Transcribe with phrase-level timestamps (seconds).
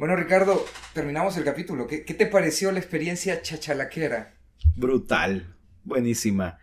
[0.00, 0.64] Bueno, Ricardo,
[0.94, 1.86] terminamos el capítulo.
[1.86, 4.34] ¿Qué, te pareció la experiencia chachalaquera?
[4.74, 6.58] Brutal, buenísima.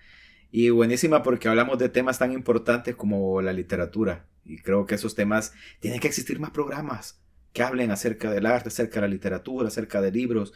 [0.49, 4.25] Y buenísima porque hablamos de temas tan importantes como la literatura.
[4.43, 7.21] Y creo que esos temas tienen que existir más programas
[7.53, 10.51] que hablen acerca del arte, acerca de la literatura, acerca de libros.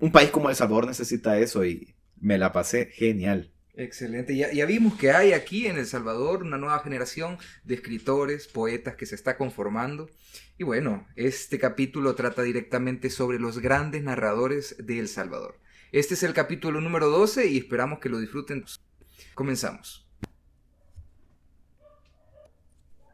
[0.00, 3.52] Un país como El Salvador necesita eso y me la pasé genial.
[3.78, 4.34] Excelente.
[4.34, 8.96] Ya, ya, vimos que hay aquí en El Salvador una nueva generación de escritores, poetas
[8.96, 10.10] que se está conformando.
[10.58, 15.60] Y bueno, este capítulo trata directamente sobre los grandes narradores de El Salvador.
[15.92, 18.64] Este es el capítulo número 12 y esperamos que lo disfruten.
[19.34, 20.04] Comenzamos.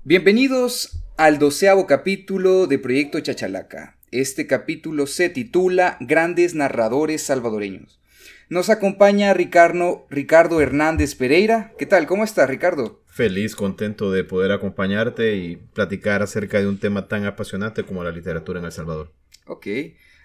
[0.02, 3.98] Bienvenidos al doceavo capítulo de Proyecto Chachalaca.
[4.10, 8.00] Este capítulo se titula Grandes Narradores Salvadoreños.
[8.50, 11.72] Nos acompaña Ricardo, Ricardo Hernández Pereira.
[11.78, 12.06] ¿Qué tal?
[12.06, 13.02] ¿Cómo estás, Ricardo?
[13.06, 18.10] Feliz, contento de poder acompañarte y platicar acerca de un tema tan apasionante como la
[18.10, 19.12] literatura en El Salvador.
[19.46, 19.66] Ok.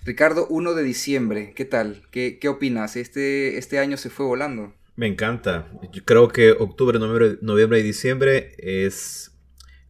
[0.04, 2.04] Ricardo, 1 de diciembre, ¿qué tal?
[2.12, 2.96] ¿Qué, qué opinas?
[2.96, 4.74] Este, este año se fue volando.
[4.96, 5.72] Me encanta.
[5.94, 9.32] Yo creo que octubre, noviembre, noviembre y diciembre es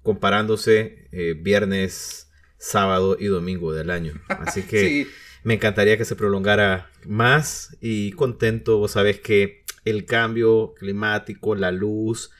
[0.03, 4.13] comparándose eh, viernes, sábado y domingo del año.
[4.27, 5.07] Así que sí.
[5.43, 8.77] me encantaría que se prolongara más y contento.
[8.77, 12.31] Vos sabés que el cambio climático, la luz,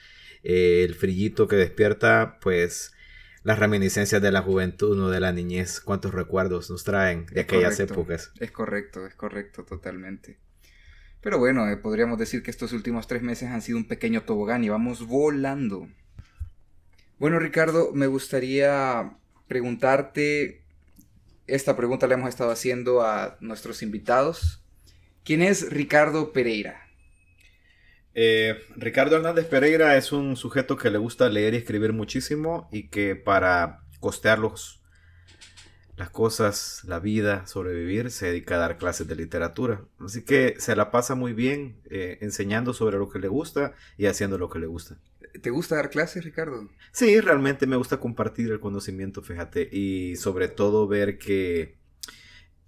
[0.43, 2.93] eh, el frillito que despierta, pues
[3.43, 7.43] las reminiscencias de la juventud, no de la niñez, cuántos recuerdos nos traen de Es
[7.45, 8.31] aquellas correcto, épocas.
[8.39, 10.37] Es correcto, es correcto, totalmente.
[11.21, 14.63] Pero bueno, eh, podríamos decir que estos últimos tres meses han sido un pequeño tobogán
[14.63, 15.87] y vamos volando.
[17.17, 20.63] Bueno, Ricardo, me gustaría preguntarte,
[21.49, 24.63] esta pregunta la hemos estado haciendo a nuestros invitados.
[25.23, 26.89] ¿Quién es Ricardo Pereira?
[28.13, 32.89] Eh, Ricardo Hernández Pereira es un sujeto que le gusta leer y escribir muchísimo y
[32.89, 34.81] que para costear los,
[35.95, 39.85] las cosas, la vida, sobrevivir, se dedica a dar clases de literatura.
[39.99, 44.07] Así que se la pasa muy bien eh, enseñando sobre lo que le gusta y
[44.07, 44.97] haciendo lo que le gusta.
[45.41, 46.69] ¿Te gusta dar clases, Ricardo?
[46.91, 51.77] Sí, realmente me gusta compartir el conocimiento, fíjate, y sobre todo ver que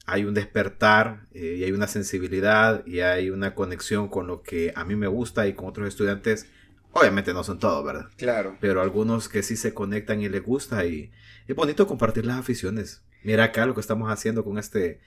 [0.06, 4.74] hay un despertar eh, y hay una sensibilidad y hay una conexión con lo que
[4.76, 6.48] a mí me gusta y con otros estudiantes.
[6.92, 8.10] Obviamente no son todos, ¿verdad?
[8.18, 8.58] Claro.
[8.60, 11.12] Pero algunos que sí se conectan y les gusta y
[11.48, 13.04] es bonito compartir las aficiones.
[13.24, 15.00] Mira acá lo que estamos haciendo con este,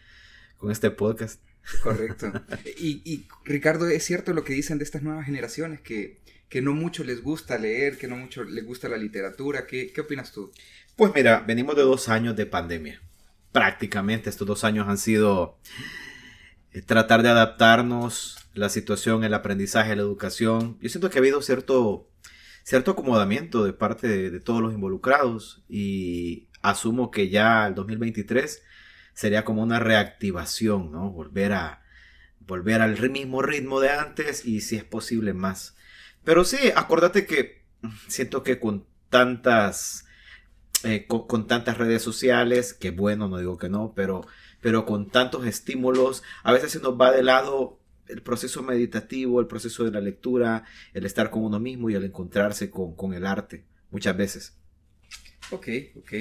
[0.56, 1.42] con este podcast.
[1.82, 2.32] Correcto.
[2.78, 6.20] y, y, Ricardo, es cierto lo que dicen de estas nuevas generaciones que,
[6.54, 9.66] que no mucho les gusta leer, que no mucho les gusta la literatura.
[9.66, 10.52] ¿Qué, qué opinas tú?
[10.94, 13.02] Pues mira, venimos de dos años de pandemia
[13.54, 15.58] prácticamente estos dos años han sido
[16.72, 20.76] eh, tratar de adaptarnos la situación, el aprendizaje, la educación.
[20.80, 22.10] Yo siento que ha habido cierto,
[22.64, 28.62] cierto acomodamiento de parte de, de todos los involucrados y asumo que ya el 2023
[29.12, 31.10] sería como una reactivación, ¿no?
[31.10, 31.84] Volver a
[32.40, 35.76] volver al mismo ritmo de antes y si es posible más.
[36.24, 37.62] Pero sí, acordate que
[38.08, 40.04] siento que con tantas
[40.84, 44.26] eh, con, con, tantas redes sociales, que bueno, no digo que no, pero,
[44.60, 49.46] pero con tantos estímulos, a veces se nos va de lado el proceso meditativo, el
[49.46, 53.24] proceso de la lectura, el estar con uno mismo y el encontrarse con, con el
[53.24, 54.58] arte, muchas veces.
[55.50, 56.12] Ok, ok.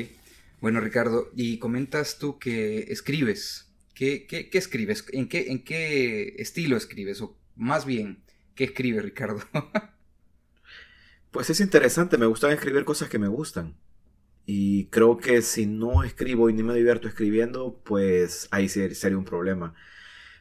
[0.62, 3.70] Bueno, Ricardo, y comentas tú que escribes.
[3.94, 5.06] ¿Qué, qué, qué escribes?
[5.12, 7.22] ¿En qué, ¿En qué estilo escribes?
[7.22, 8.24] O más bien,
[8.56, 9.42] ¿qué escribe Ricardo?
[11.34, 13.76] pues es interesante, me gustan escribir cosas que me gustan.
[14.46, 19.26] Y creo que si no escribo y ni me divierto escribiendo, pues ahí sería un
[19.26, 19.74] problema.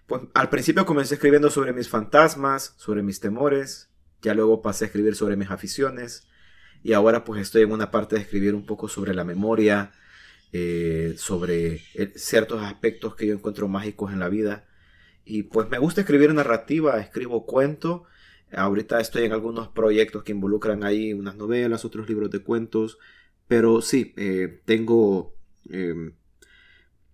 [0.07, 3.89] Pues al principio comencé escribiendo sobre mis fantasmas, sobre mis temores,
[4.21, 6.29] ya luego pasé a escribir sobre mis aficiones
[6.83, 9.93] y ahora pues estoy en una parte de escribir un poco sobre la memoria,
[10.53, 14.67] eh, sobre el, ciertos aspectos que yo encuentro mágicos en la vida.
[15.25, 18.05] Y pues me gusta escribir narrativa, escribo cuento.
[18.55, 22.99] Ahorita estoy en algunos proyectos que involucran ahí unas novelas, otros libros de cuentos.
[23.49, 25.35] Pero sí, eh, tengo...
[25.71, 26.13] Eh,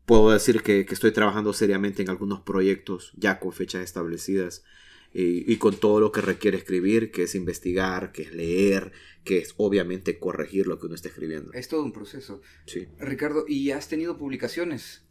[0.04, 4.64] puedo decir que, que, estoy trabajando seriamente en algunos proyectos ya con fechas establecidas
[5.12, 8.92] y, y, con todo lo que requiere escribir, que es investigar, que es leer,
[9.24, 11.52] que es obviamente corregir lo que uno está escribiendo.
[11.52, 12.40] Es todo un proceso.
[12.66, 12.88] Sí.
[12.98, 15.02] Ricardo, ¿y has tenido publicaciones?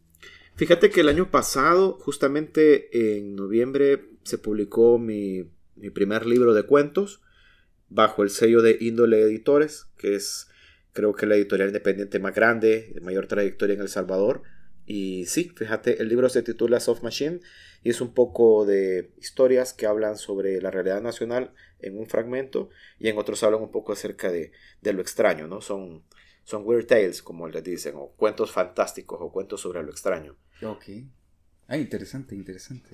[0.56, 5.48] Fíjate que el año pasado, justamente en noviembre, se publicó mi,
[5.80, 7.20] mi primer libro de cuentos
[7.88, 10.48] bajo el sello de Índole Editores, que es
[10.92, 14.42] creo que la editorial independiente más grande, de mayor trayectoria en El Salvador.
[14.84, 17.40] Y sí, fíjate, el libro se titula Soft Machine
[17.82, 22.70] y es un poco de historias que hablan sobre la realidad nacional en un fragmento
[22.98, 25.60] y en otros hablan un poco acerca de, de lo extraño, ¿no?
[25.60, 26.02] Son,
[26.44, 30.34] Son weird tales, como les dicen, o cuentos fantásticos o cuentos sobre lo extraño.
[30.62, 30.84] Ok.
[31.66, 32.88] Ah, interesante, interesante.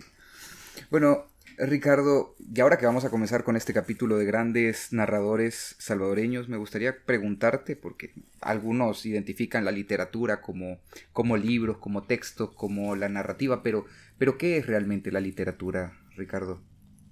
[0.91, 1.29] Bueno,
[1.59, 6.57] Ricardo, y ahora que vamos a comenzar con este capítulo de grandes narradores salvadoreños, me
[6.57, 10.81] gustaría preguntarte, porque algunos identifican la literatura como,
[11.13, 13.87] como libros, como textos, como la narrativa, pero,
[14.19, 16.63] pero ¿qué es realmente la literatura, Ricardo?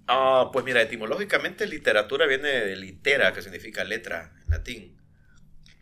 [0.08, 4.96] Ah, pues mira, etimológicamente literatura viene de litera, que significa letra en latín.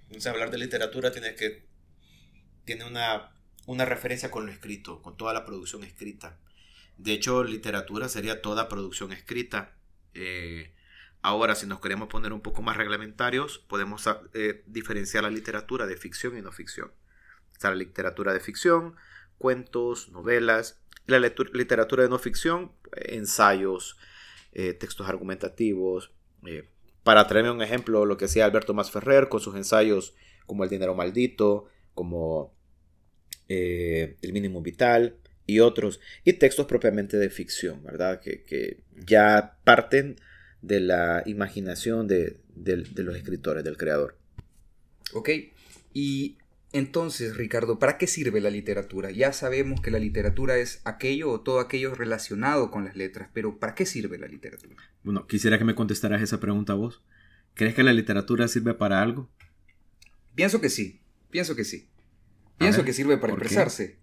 [0.02, 1.66] Entonces hablar de literatura tiene que
[2.64, 3.32] tiene una,
[3.66, 6.38] una referencia con lo escrito, con toda la producción escrita.
[7.00, 9.72] De hecho, literatura sería toda producción escrita.
[10.12, 10.74] Eh,
[11.22, 15.96] ahora, si nos queremos poner un poco más reglamentarios, podemos eh, diferenciar la literatura de
[15.96, 16.92] ficción y no ficción.
[17.54, 18.96] Está la literatura de ficción,
[19.38, 20.78] cuentos, novelas.
[21.06, 23.96] La literatura de no ficción, ensayos,
[24.52, 26.12] eh, textos argumentativos.
[27.02, 30.14] para traerme un ejemplo, lo que hacía Alberto Masferrer con sus ensayos
[30.44, 31.64] como El dinero maldito,
[31.94, 32.52] como
[33.48, 35.19] El mínimo vital,
[35.50, 38.20] y otros, y textos propiamente de ficción, ¿verdad?
[38.20, 40.16] Que, ya parten
[40.62, 44.16] de la imaginación de, los escritores, del creador.
[45.12, 45.30] Ok,
[45.92, 46.38] y
[46.72, 49.10] entonces, Ricardo, ¿para qué sirve la literatura?
[49.10, 53.58] Ya sabemos que la literatura es aquello o todo aquello relacionado con las letras, pero
[53.58, 54.76] ¿para qué sirve la literatura?
[55.02, 57.02] Bueno, quisiera que me contestaras esa pregunta vos.
[57.54, 59.28] ¿Crees que la literatura sirve para algo?
[60.36, 61.00] Pienso que sí,
[61.30, 61.88] pienso que sí.
[62.60, 63.98] Pienso que sirve para expresarse.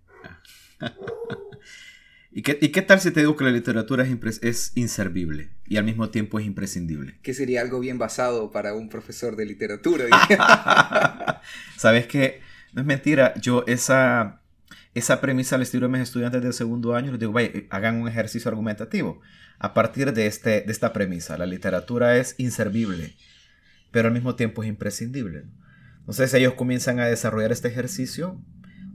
[2.31, 5.77] ¿Y qué, ¿Y qué, tal si te digo que la literatura es, es, inservible y
[5.77, 7.17] al mismo tiempo es imprescindible?
[7.23, 10.05] Que sería algo bien basado para un profesor de literatura.
[11.77, 12.41] Sabes que
[12.73, 14.43] no es mentira, yo esa,
[14.93, 18.07] esa premisa les tiro a mis estudiantes del segundo año, les digo, vaya, hagan un
[18.07, 19.19] ejercicio argumentativo.
[19.57, 23.15] A partir de, este, de esta premisa, la literatura es inservible,
[23.89, 25.45] pero al mismo tiempo es imprescindible.
[26.01, 28.39] Entonces ellos comienzan a desarrollar este ejercicio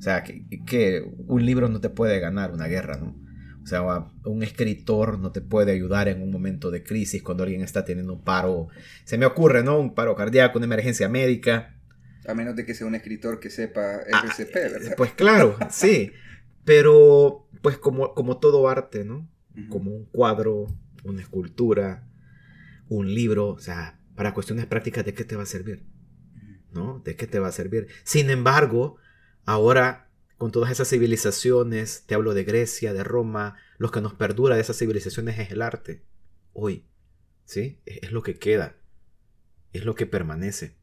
[0.03, 3.17] o sea, que, un libro no te puede ganar una guerra, ¿no?
[3.63, 3.83] O sea,
[4.25, 8.15] un escritor no te puede ayudar en un momento de crisis cuando alguien está teniendo
[8.15, 8.67] un paro.
[9.05, 9.79] Se me ocurre, ¿no?
[9.79, 11.77] Un paro cardíaco, una emergencia médica.
[12.27, 14.95] A menos de que sea un escritor que sepa ah, RCP, ¿verdad?
[14.97, 16.11] Pues claro, sí.
[16.65, 19.31] Pero, pues como, como todo arte, ¿no?
[19.69, 20.67] Como un cuadro,
[21.05, 22.09] una escultura,
[22.89, 25.85] un libro, o sea, para cuestiones prácticas, ¿de qué te va a servir?
[26.73, 27.01] ¿No?
[27.05, 27.87] ¿De qué te va a servir?
[28.03, 28.99] Sin embargo,
[29.45, 30.09] Ahora,
[30.39, 34.63] con todas esas civilizaciones, te hablo de Grecia, de Roma, lo que nos perdura de
[34.63, 36.03] esas civilizaciones es el arte.
[36.53, 36.85] Hoy,
[37.45, 37.81] ¿sí?
[37.87, 38.77] Es lo que queda,
[39.73, 40.77] es lo que permanece.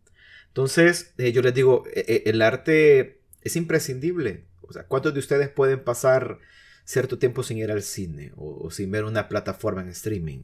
[0.47, 4.45] Entonces, eh, yo les digo, e, e, el arte es imprescindible.
[4.61, 6.39] O sea, ¿cuántos de ustedes pueden pasar
[6.83, 10.43] cierto tiempo sin ir al cine o sin ver una plataforma en streaming,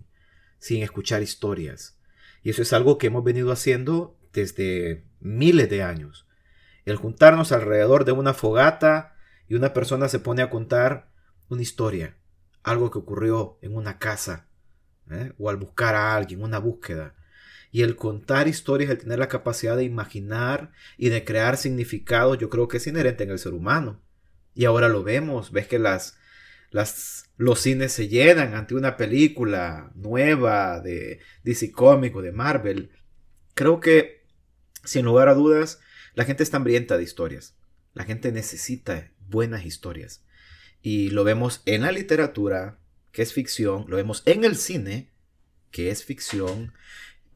[0.60, 1.98] sin escuchar historias?
[2.44, 6.25] Y eso es algo que hemos venido haciendo desde miles de años
[6.86, 9.16] el juntarnos alrededor de una fogata
[9.48, 11.10] y una persona se pone a contar
[11.50, 12.16] una historia,
[12.64, 14.48] algo que ocurrió en una casa,
[15.10, 15.34] ¿eh?
[15.38, 17.16] o al buscar a alguien, una búsqueda.
[17.72, 22.50] Y el contar historias, el tener la capacidad de imaginar y de crear significado, yo
[22.50, 24.02] creo que es inherente en el ser humano.
[24.54, 26.18] Y ahora lo vemos, ves que las,
[26.72, 32.92] las, los cines se llenan ante una película nueva de DC Comics o de Marvel.
[33.56, 34.26] Creo que,
[34.86, 35.82] sin lugar a dudas,
[36.16, 37.56] la gente está hambrienta de historias.
[37.94, 40.24] La gente necesita buenas historias.
[40.82, 42.80] Y lo vemos en la literatura,
[43.12, 45.12] que es ficción, lo vemos en el cine,
[45.72, 46.74] que es ficción,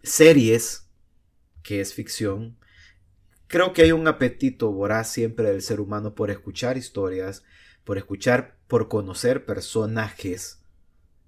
[0.04, 0.88] series,
[1.64, 2.58] que es ficción.
[3.48, 7.44] Creo que hay un apetito voraz siempre del ser humano por escuchar historias,
[7.84, 10.62] por escuchar, por conocer personajes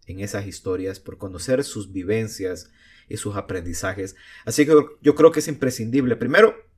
[0.05, 2.71] en esas historias, por conocer sus vivencias
[3.09, 4.15] y sus aprendizajes.
[4.45, 6.15] Así que yo creo que es imprescindible.
[6.15, 6.70] Primero,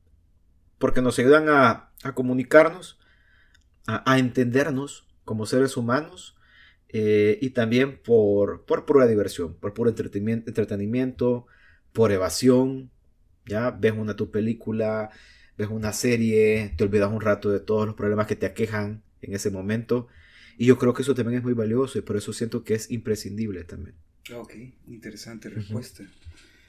[0.77, 2.99] porque nos ayudan a, comunicarnos,
[3.87, 6.35] a, entendernos como seres humanos
[6.89, 11.47] eh, y también por, por pura diversión, por puro entretenimiento, entretenimiento,
[11.91, 12.91] por evasión.
[13.45, 15.09] Ya ves una tu película,
[15.57, 19.33] ves una serie, te olvidas un rato de todos los problemas que te aquejan en
[19.33, 20.07] ese momento.
[20.57, 22.91] Y yo creo que eso también es muy valioso y por eso siento que es
[22.91, 23.95] imprescindible también.
[24.35, 24.53] Ok,
[24.87, 26.03] interesante respuesta.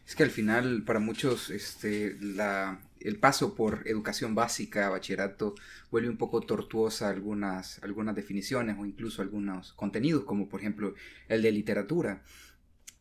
[0.06, 5.54] Es que al final, para muchos, este, la, el paso por educación básica, bachillerato,
[5.90, 10.94] vuelve un poco tortuosa algunas, algunas definiciones o incluso algunos contenidos, como por ejemplo
[11.28, 12.22] el de literatura.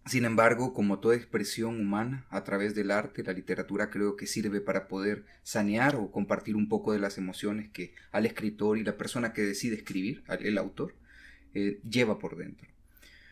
[0.05, 4.59] Sin embargo, como toda expresión humana a través del arte, la literatura creo que sirve
[4.59, 8.97] para poder sanear o compartir un poco de las emociones que al escritor y la
[8.97, 10.95] persona que decide escribir, el autor,
[11.53, 12.72] eh, lleva por dentro.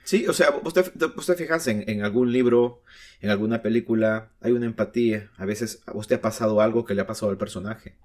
[0.03, 2.81] Sí, o sea, usted, usted fijase en, algún libro,
[3.21, 5.31] en alguna película, hay una empatía.
[5.37, 7.95] A veces usted ha pasado algo que le ha pasado al personaje.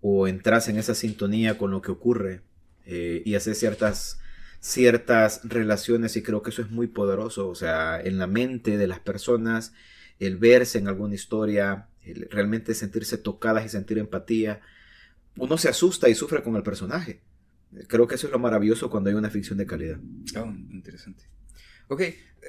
[0.00, 2.42] O entras en esa sintonía con lo que ocurre
[2.86, 4.20] eh, y hace ciertas,
[4.60, 7.48] ciertas relaciones y creo que eso es muy poderoso.
[7.48, 9.72] O sea, en la mente de las personas,
[10.18, 11.88] el verse en alguna historia,
[12.30, 14.60] realmente sentirse tocadas y sentir empatía,
[15.36, 17.20] uno se asusta y sufre con el personaje.
[17.88, 19.98] Creo que eso es lo maravilloso cuando hay una ficción de calidad.
[20.36, 21.24] Oh, interesante.
[21.88, 22.02] Ok,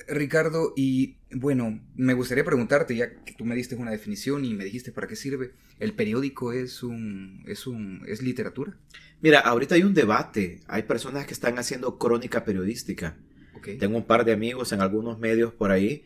[0.08, 4.64] Ricardo, y bueno, me gustaría preguntarte, ya que tú me diste una definición y me
[4.64, 8.78] dijiste para qué sirve, ¿el periódico es un, es un, es literatura?
[9.22, 13.18] Mira, ahorita hay un debate, hay personas que están haciendo crónica periodística.
[13.56, 13.78] Okay.
[13.78, 16.04] Tengo un par de amigos en algunos medios por ahí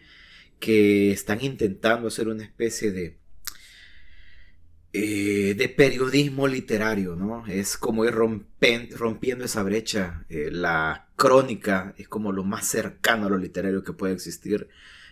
[0.59, 3.17] que están intentando hacer una especie de
[4.99, 7.45] eh, de periodismo literario, ¿no?
[7.45, 10.25] Es como ir rompiendo esa brecha.
[10.27, 14.69] Eh, la crónica es como lo más cercano a lo literario que puede existir,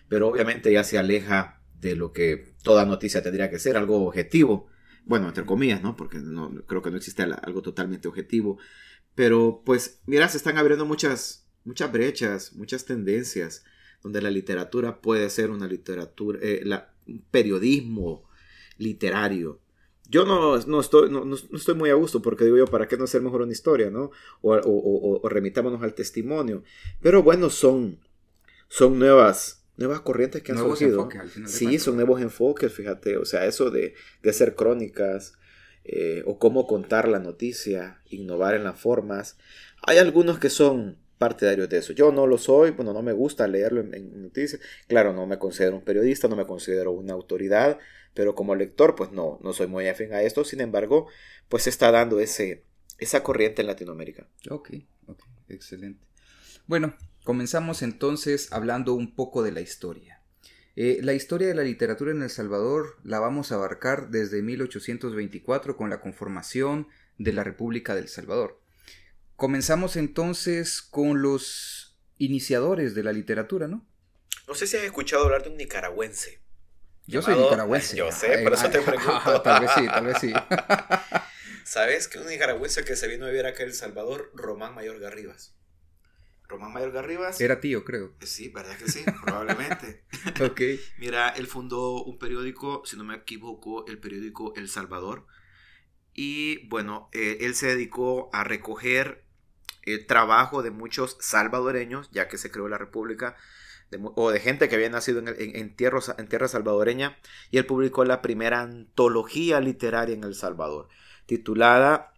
[0.09, 4.69] pero obviamente ya se aleja de lo que toda noticia tendría que ser, algo objetivo.
[5.05, 5.95] Bueno, entre comillas, ¿no?
[5.95, 8.57] Porque no, creo que no existe algo totalmente objetivo.
[9.13, 11.47] Pero pues, mira, se están abriendo muchas,
[11.91, 13.63] brechas, muchas tendencias,
[14.01, 16.63] donde la literatura puede ser una literatura, eh,
[17.05, 18.27] un periodismo
[18.79, 19.61] literario
[20.09, 22.97] yo no, no, estoy, no, no, estoy muy a gusto porque digo yo, ¿para qué
[22.97, 24.11] no hacer mejor una historia, no?
[24.41, 26.63] O, o, o, remitámonos al testimonio.
[27.01, 27.99] Pero bueno, son,
[28.67, 31.09] son nuevas, nuevas corrientes que han nuevos surgido.
[31.45, 33.17] sí, son nuevos enfoques, fíjate.
[33.17, 35.37] O sea, eso de, de hacer crónicas
[35.83, 39.37] eh, o cómo contar la noticia, innovar en las formas.
[39.83, 41.93] Hay algunos que son partidarios de eso.
[41.93, 44.61] Yo no lo soy, bueno, no me gusta leerlo en, en noticias.
[44.87, 47.79] Claro, no me considero un periodista, no me considero una autoridad
[48.15, 51.07] pero como lector pues no, no soy muy afín a esto, sin embargo
[51.47, 52.63] pues se está dando ese,
[52.97, 54.27] esa corriente en Latinoamérica.
[54.49, 54.71] Ok,
[55.05, 56.03] ok, excelente.
[56.65, 60.21] Bueno, comenzamos entonces hablando un poco de la historia.
[60.77, 65.77] Eh, la historia de la literatura en El Salvador la vamos a abarcar desde 1824
[65.77, 68.59] con la conformación de la República del Salvador.
[69.35, 73.85] Comenzamos entonces con los iniciadores de la literatura, ¿no?
[74.47, 76.44] No sé si has escuchado hablar de un nicaragüense.
[77.07, 77.95] Yo soy nicaragüense.
[77.95, 79.41] Yo sé, por eso te pregunto.
[79.41, 80.33] tal vez sí, tal vez sí.
[81.63, 84.99] ¿Sabes que un nicaragüense que se vino a vivir acá en El Salvador, Román Mayor
[84.99, 85.55] Garribas?
[86.47, 87.41] Román Mayor Garribas.
[87.41, 88.13] Era tío, creo.
[88.21, 90.03] Sí, verdad que sí, probablemente.
[90.41, 90.61] ok.
[90.99, 95.25] Mira, él fundó un periódico, si no me equivoco, el periódico El Salvador.
[96.13, 99.25] Y bueno, eh, él se dedicó a recoger
[99.83, 103.35] el trabajo de muchos salvadoreños, ya que se creó la República
[104.15, 107.17] o de gente que había nacido en, en, tierra, en tierra salvadoreña,
[107.51, 110.89] y él publicó la primera antología literaria en El Salvador,
[111.25, 112.13] titulada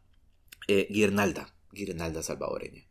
[0.68, 2.86] eh, Guirnalda, Guirnalda salvadoreña.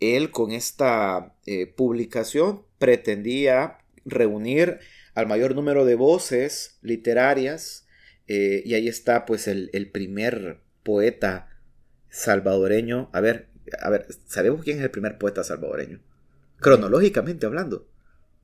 [0.00, 4.80] Él con esta eh, publicación pretendía reunir
[5.14, 7.86] al mayor número de voces literarias,
[8.28, 11.48] eh, y ahí está pues el, el primer poeta
[12.08, 13.10] salvadoreño.
[13.12, 13.48] A ver,
[13.80, 16.00] a ver, ¿sabemos quién es el primer poeta salvadoreño?
[16.58, 17.91] Cronológicamente hablando.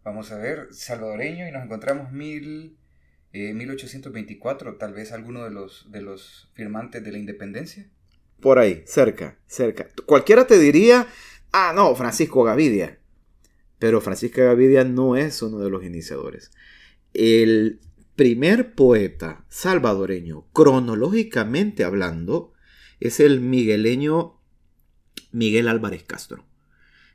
[0.08, 2.78] Vamos a ver, salvadoreño y nos encontramos mil,
[3.34, 7.90] 1824, eh, tal vez alguno de los, de los firmantes de la independencia.
[8.40, 9.86] Por ahí, cerca, cerca.
[10.06, 11.06] Cualquiera te diría,
[11.52, 12.98] ah, no, Francisco Gavidia.
[13.78, 16.52] Pero Francisco Gavidia no es uno de los iniciadores.
[17.12, 17.78] El
[18.16, 22.54] primer poeta salvadoreño, cronológicamente hablando,
[22.98, 24.40] es el migueleño
[25.32, 26.46] Miguel Álvarez Castro.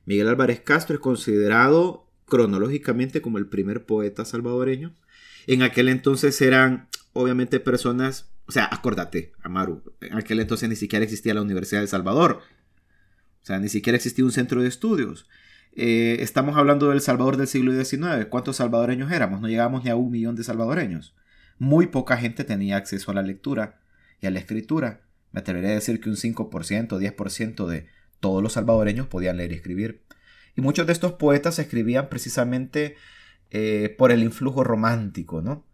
[0.05, 4.95] Miguel Álvarez Castro es considerado cronológicamente como el primer poeta salvadoreño.
[5.47, 11.03] En aquel entonces eran obviamente personas, o sea, acuérdate, Amaru, en aquel entonces ni siquiera
[11.03, 12.41] existía la Universidad de Salvador.
[13.41, 15.27] O sea, ni siquiera existía un centro de estudios.
[15.75, 18.27] Eh, estamos hablando del Salvador del siglo XIX.
[18.29, 19.41] ¿Cuántos salvadoreños éramos?
[19.41, 21.15] No llegamos ni a un millón de salvadoreños.
[21.57, 23.81] Muy poca gente tenía acceso a la lectura
[24.21, 25.01] y a la escritura.
[25.31, 27.87] Me atrevería a decir que un 5% o 10% de
[28.19, 30.03] todos los salvadoreños podían leer y escribir.
[30.55, 32.95] Y muchos de estos poetas escribían precisamente
[33.51, 35.65] eh, por el influjo romántico, ¿no?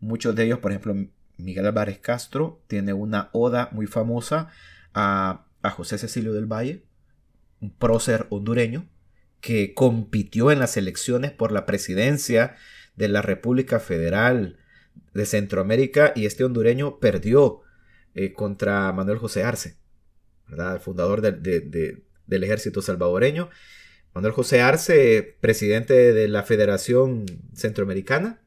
[0.00, 0.94] Muchos de ellos, por ejemplo,
[1.38, 4.48] Miguel Álvarez Castro tiene una oda muy famosa
[4.92, 5.44] a,
[5.76, 6.84] José Cecilio del Valle,
[7.60, 8.88] un prócer hondureño,
[9.40, 12.56] que compitió en las elecciones por la presidencia
[12.96, 14.58] de la República Federal
[15.14, 17.60] de Centroamérica y este hondureño perdió
[18.14, 19.76] eh, contra Manuel José Arce,
[20.48, 20.74] ¿verdad?
[20.74, 22.02] el fundador del
[22.44, 23.50] ejército salvadoreño,
[24.14, 28.40] Manuel José Arce, presidente de la Federación Centroamericana.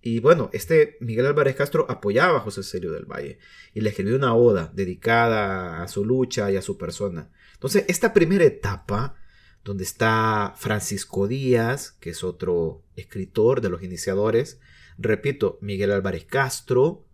[0.00, 3.38] Y bueno, este Miguel Álvarez Castro apoyaba a José Celio del Valle
[3.72, 7.30] y le escribió una oda dedicada a su lucha y a su persona.
[7.54, 9.16] Entonces, esta primera etapa
[9.64, 14.58] donde está Francisco Díaz, que es otro escritor de los iniciadores,
[14.98, 17.06] repito, Miguel Álvarez Castro,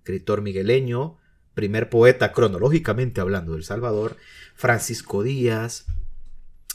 [0.00, 1.16] escritor migueleño,
[1.54, 4.16] primer poeta cronológicamente hablando del Salvador,
[4.54, 5.86] Francisco Díaz,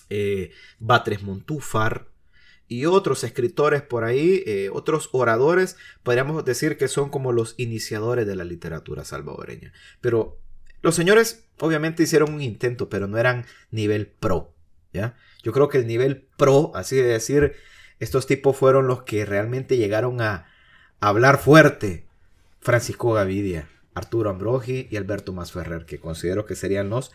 [0.10, 2.08] eh, Batres Montúfar,
[2.68, 8.26] y otros escritores por ahí, eh, otros oradores, podríamos decir que son como los iniciadores
[8.26, 9.74] de la literatura salvadoreña.
[10.02, 10.40] Pero
[10.82, 14.54] los señores obviamente hicieron un intento, pero no eran nivel pro.
[14.92, 15.16] ¿ya?
[15.44, 17.56] Yo creo que el nivel pro, así de decir,
[18.00, 20.48] estos tipos fueron los que realmente llegaron a
[21.00, 22.08] hablar fuerte.
[22.60, 27.12] Francisco Gavidia, Arturo Ambrogi y Alberto Masferrer, que considero que serían los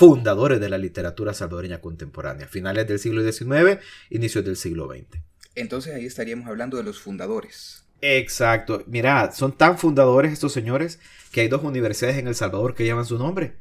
[0.00, 5.20] fundadores de la literatura salvadoreña contemporánea, finales del siglo XIX, inicios del siglo XX.
[5.54, 7.84] Entonces ahí estaríamos hablando de los fundadores.
[8.00, 8.82] Exacto.
[8.86, 11.00] Mira, son tan fundadores estos señores
[11.32, 13.56] que hay dos universidades en El Salvador que llevan su nombre.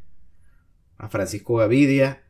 [0.97, 2.23] A Francisco Gavidia,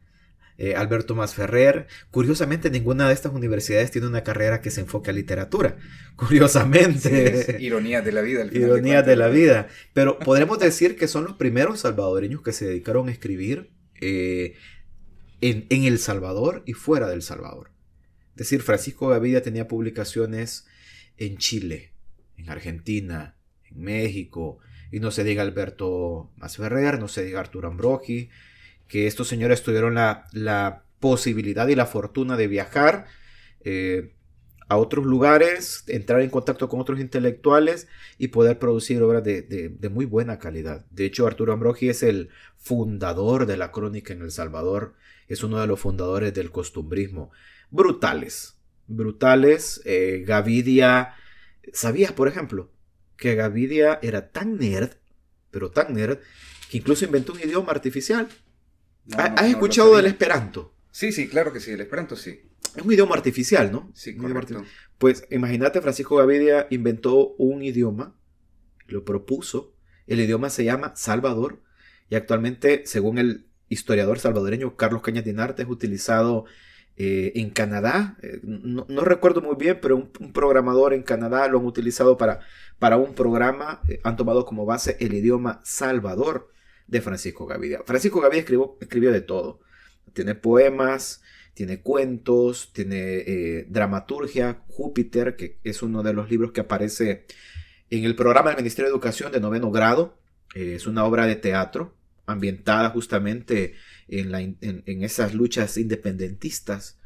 [0.57, 1.85] eh, Alberto Masferrer.
[2.09, 5.77] Curiosamente, ninguna de estas universidades tiene una carrera que se enfoque a literatura.
[6.15, 7.57] Curiosamente.
[7.59, 8.43] ironía de la vida.
[8.51, 9.67] Ironía de, de la vida.
[9.93, 14.55] Pero podremos decir que son los primeros salvadoreños que se dedicaron a escribir eh,
[15.41, 17.71] en, El Salvador y fuera del Salvador.
[18.31, 20.65] Es decir, Francisco Gavidia tenía publicaciones
[21.17, 21.93] en Chile,
[22.37, 23.35] en Argentina,
[23.69, 24.59] en México,
[24.91, 28.29] y no se diga Alberto Masferrer, no se diga Arturo Ambrogi,
[28.87, 33.05] que estos señores tuvieron la, posibilidad y la fortuna de viajar
[33.61, 34.11] eh,
[34.69, 37.87] a otros lugares, entrar en contacto con otros intelectuales
[38.19, 40.85] y poder producir obras de, muy buena calidad.
[40.91, 44.93] De hecho, Arturo Ambrogi es el fundador de la crónica en El Salvador,
[45.27, 47.31] es uno de los fundadores del costumbrismo.
[47.71, 49.81] Brutales, brutales.
[49.85, 51.15] Eh, Gavidia,
[51.73, 52.69] ¿sabías, por ejemplo,
[53.17, 54.91] que Gavidia era tan nerd,
[55.49, 56.19] pero tan nerd,
[56.69, 58.27] que incluso inventó un idioma artificial?
[59.17, 60.75] ¿Has escuchado del esperanto?
[60.91, 62.41] Sí, sí, claro que sí, el esperanto sí.
[62.75, 63.91] Es un idioma artificial, ¿no?
[63.93, 64.63] Sí, correcto.
[64.97, 68.15] Pues imagínate, Francisco Gavidia inventó un idioma,
[68.87, 69.73] lo propuso.
[70.07, 71.61] El idioma se llama Salvador
[72.09, 76.45] y actualmente, según el historiador salvadoreño Carlos Cañas Dinarte, es utilizado
[76.97, 78.17] eh, en Canadá.
[78.21, 82.41] Eh, no, recuerdo muy bien, pero un, programador en Canadá lo han utilizado para,
[82.79, 83.81] para un programa.
[83.87, 86.51] Eh, han tomado como base el idioma Salvador
[86.87, 87.83] de Francisco Gavidia.
[87.85, 89.61] Francisco Gavidia escribió, escribió de todo.
[90.13, 91.21] Tiene poemas,
[91.53, 97.25] tiene cuentos, tiene eh, dramaturgia, Júpiter, que es uno de los libros que aparece
[97.89, 100.17] en el programa del Ministerio de Educación de noveno grado.
[100.55, 101.95] Eh, es una obra de teatro
[102.25, 103.75] ambientada justamente
[104.07, 106.99] en, esas luchas independentistas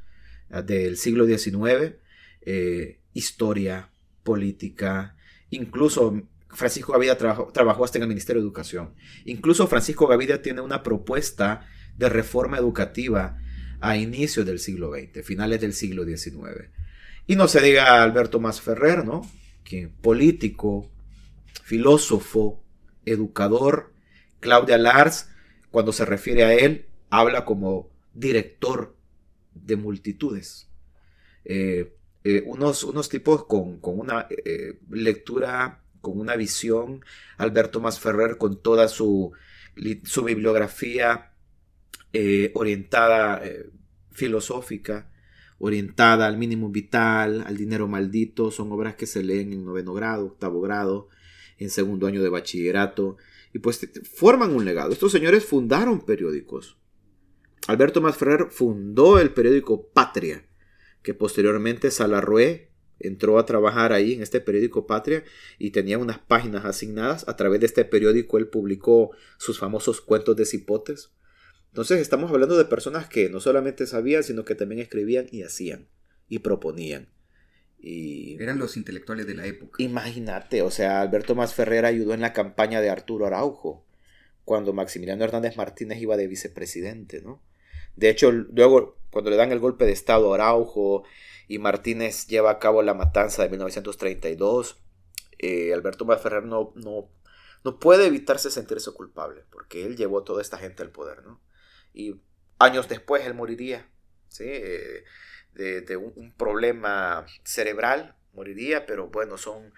[0.49, 1.95] ah, del siglo XIX,
[2.41, 3.89] eh, historia,
[4.23, 5.15] política,
[5.49, 8.93] incluso Francisco Gavidia trabajó, trabajó, hasta en el Ministerio de Educación.
[9.25, 13.38] Incluso Francisco Gavidia tiene una propuesta de reforma educativa
[13.79, 16.69] a inicios del siglo XX, finales del siglo XIX.
[17.27, 19.29] Y no se diga Alberto Masferrer, ¿no?
[19.63, 20.89] Que político,
[21.63, 22.63] filósofo,
[23.06, 23.93] educador,
[24.39, 25.29] Claudia Lars,
[25.71, 28.95] cuando se refiere a él, habla como director
[29.53, 30.69] de multitudes.
[31.45, 37.03] Eh, eh, unos, unos, tipos con, una eh, lectura, con una visión,
[37.38, 39.34] Alberto Masferrer con toda su,
[40.03, 41.32] su bibliografía
[42.13, 43.69] eh, orientada, eh,
[44.12, 45.12] filosófica,
[45.58, 50.26] orientada al mínimo vital, al dinero maldito, son obras que se leen en noveno grado,
[50.26, 51.10] octavo grado,
[51.58, 53.17] en segundo año de bachillerato,
[53.54, 54.91] y pues forman un legado.
[54.91, 56.78] Estos señores fundaron periódicos.
[57.67, 60.45] Alberto Masferrer fundó el periódico Patria,
[61.02, 65.23] que posteriormente Salarrué entró a trabajar ahí en este periódico Patria
[65.60, 67.28] y tenía unas páginas asignadas.
[67.28, 71.13] A través de este periódico él publicó sus famosos cuentos de cipotes,
[71.73, 75.88] entonces estamos hablando de personas que no solamente sabían, sino que también escribían y hacían
[76.29, 77.09] y proponían.
[77.79, 79.81] Y eran los intelectuales de la época.
[79.81, 83.88] Imagínate, o sea, Alberto Masferrer ayudó en la campaña de Arturo Araujo,
[84.45, 87.41] cuando Maximiliano Hernández Martínez iba de vicepresidente, ¿no?
[87.95, 91.05] De hecho, luego, cuando le dan el golpe de Estado a Araujo
[91.47, 94.77] y Martínez lleva a cabo la matanza de 1932,
[95.39, 97.09] eh, Alberto Masferrer no, no,
[97.63, 101.41] no puede evitarse sentirse culpable, porque él llevó a toda esta gente al poder, ¿no?
[101.93, 102.15] Y
[102.60, 103.88] años después él moriría,
[104.27, 104.45] ¿sí?
[104.47, 105.03] Eh,
[105.53, 109.71] de, un, problema cerebral, moriría, pero bueno, son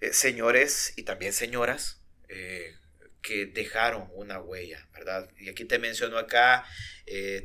[0.00, 2.76] eh, señores y también señoras eh,
[3.22, 5.28] que dejaron una huella, ¿verdad?
[5.38, 6.64] Y aquí te menciono acá,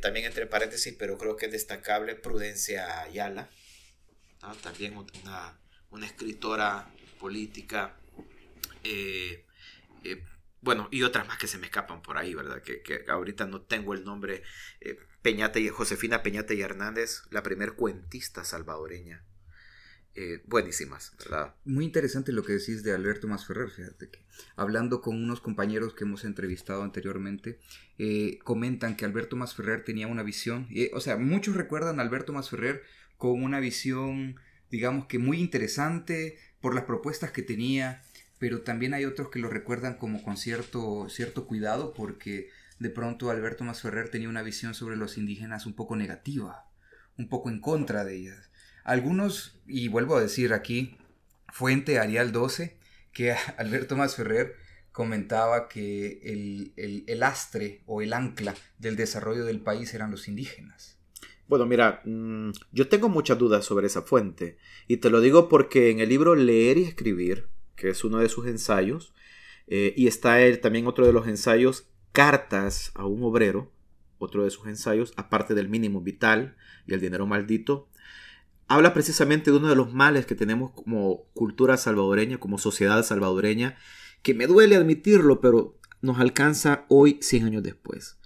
[0.01, 3.49] también entre paréntesis, pero creo que es destacable Prudencia Ayala,
[4.61, 6.87] también una, una, escritora
[7.19, 7.95] política
[10.61, 12.61] bueno, y otras más que se me escapan por ahí, ¿verdad?
[12.61, 14.43] Que, ahorita no tengo el nombre
[14.81, 19.23] eh, Peñate y Josefina Peñate y Hernández, la primer cuentista salvadoreña.
[20.15, 21.15] Eh, buenísimas.
[21.63, 24.19] Muy interesante lo que decís de Alberto Masferrer, fíjate que
[24.55, 27.59] hablando con unos compañeros que hemos entrevistado anteriormente,
[27.97, 32.83] eh, comentan que Alberto Masferrer tenía una visión, o sea, muchos recuerdan a Alberto Masferrer
[33.17, 34.39] con una visión,
[34.71, 38.03] digamos que muy interesante por las propuestas que tenía,
[38.39, 42.49] pero también hay otros que lo recuerdan como con cierto, cierto cuidado porque
[42.79, 46.65] de pronto Alberto Masferrer tenía una visión sobre los indígenas un poco negativa,
[47.17, 48.49] un poco en contra de ellas.
[48.85, 50.97] Algunos, y vuelvo a decir aquí,
[51.49, 52.77] fuente Arial 12,
[53.11, 54.55] que Alberto Masferrer
[54.91, 60.97] comentaba que el, el, astre o el ancla del desarrollo del país eran los indígenas.
[61.47, 65.89] Bueno, mira, mm, yo tengo muchas dudas sobre esa fuente, y te lo digo porque
[65.89, 67.47] en el libro Leer y Escribir,
[67.79, 69.13] que es uno de sus ensayos,
[69.67, 73.71] eh, y está él, también otro de los ensayos, Cartas a un obrero,
[74.17, 77.87] otro de sus ensayos, aparte del mínimo vital y el dinero maldito,
[78.67, 83.77] habla precisamente de uno de los males que tenemos como cultura salvadoreña, como sociedad salvadoreña,
[84.23, 88.19] que me duele admitirlo, pero nos alcanza hoy 100 años después.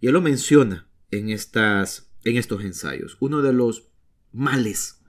[0.00, 3.16] Y él lo menciona en, estas, en estos ensayos.
[3.20, 3.88] Uno de los
[4.32, 5.02] males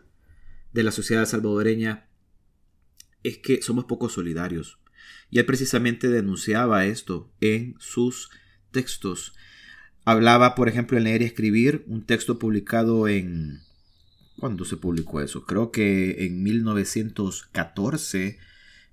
[0.74, 2.05] de la sociedad salvadoreña
[3.28, 4.80] es que somos poco solidarios.
[5.30, 8.30] Y él precisamente denunciaba esto en sus
[8.72, 9.34] textos.
[10.04, 13.62] Hablaba, por ejemplo, en leer y escribir, un texto publicado en...
[14.38, 15.46] ¿Cuándo se publicó eso?
[15.46, 18.38] Creo que en 1914,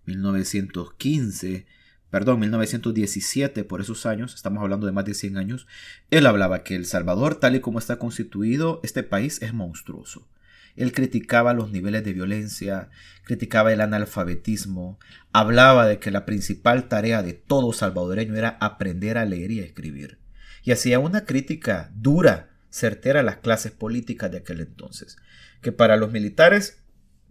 [0.07, 1.67] 1915,
[2.11, 5.67] perdón, 1917, por esos años, estamos hablando de más de 100 años,
[6.11, 10.29] él hablaba que El Salvador, tal y como está constituido, este país es monstruoso.
[10.77, 12.89] Él criticaba los niveles de violencia,
[13.25, 14.99] criticaba el analfabetismo,
[15.33, 19.65] hablaba de que la principal tarea de todo salvadoreño era aprender a leer y a
[19.65, 20.19] escribir.
[20.65, 25.19] Y hacía una crítica dura, certera a las clases políticas de aquel entonces,
[25.61, 26.83] que para los militares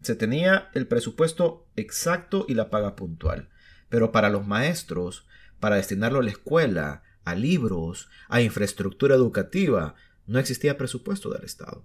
[0.02, 3.50] se tenía el presupuesto exacto y la paga puntual,
[3.90, 5.26] pero para los maestros,
[5.60, 9.96] para destinarlo a la escuela, a libros, a infraestructura educativa,
[10.28, 11.84] no existía presupuesto del Estado.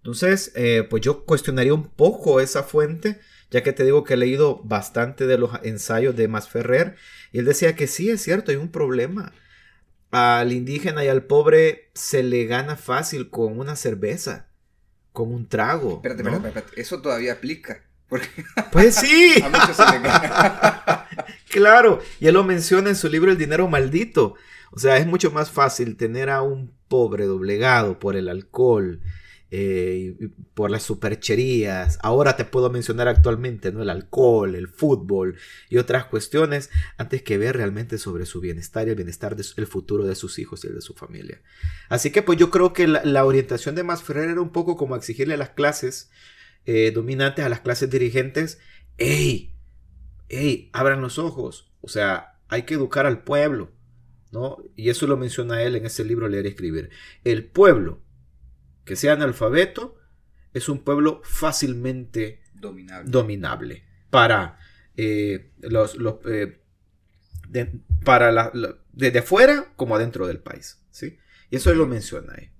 [0.00, 4.16] Entonces, eh, pues yo cuestionaría un poco esa fuente, ya que te digo que he
[4.16, 6.96] leído bastante de los ensayos de Masferrer,
[7.32, 9.32] y él decía que sí, es cierto, hay un problema.
[10.10, 14.48] Al indígena y al pobre se le gana fácil con una cerveza,
[15.12, 15.96] con un trago.
[15.96, 17.84] Espérate, espérate, espérate, eso todavía aplica.
[18.72, 19.40] Pues sí.
[19.42, 21.06] A muchos se le gana.
[21.48, 24.34] claro, y él lo menciona en su libro El dinero maldito.
[24.72, 29.00] O sea, es mucho más fácil tener a un pobre doblegado por el alcohol,
[29.52, 31.98] eh, por las supercherías.
[32.02, 33.82] Ahora te puedo mencionar actualmente ¿no?
[33.82, 35.36] el alcohol, el fútbol
[35.68, 40.04] y otras cuestiones antes que ver realmente sobre su bienestar y el bienestar del futuro
[40.04, 41.42] de sus hijos y el de su familia.
[41.88, 45.34] Así que pues yo creo que la, orientación de Masferrer era un poco como exigirle
[45.34, 46.10] a las clases
[46.64, 48.58] eh, dominantes, a las clases dirigentes,
[48.98, 49.54] ¡Ey!
[50.28, 50.70] ¡Ey!
[50.72, 51.72] Abran los ojos.
[51.80, 53.72] O sea, hay que educar al pueblo.
[54.30, 54.58] ¿no?
[54.76, 56.90] Y eso lo menciona él en ese libro Leer y Escribir.
[57.24, 58.00] El pueblo
[58.90, 59.96] que sea analfabeto,
[60.52, 62.40] es un pueblo fácilmente
[63.04, 64.58] dominable, para
[64.96, 66.58] eh, los, eh,
[68.04, 68.50] para la,
[68.92, 70.82] desde fuera como adentro del país.
[70.90, 71.20] ¿sí?
[71.50, 72.50] Y eso él lo menciona ahí.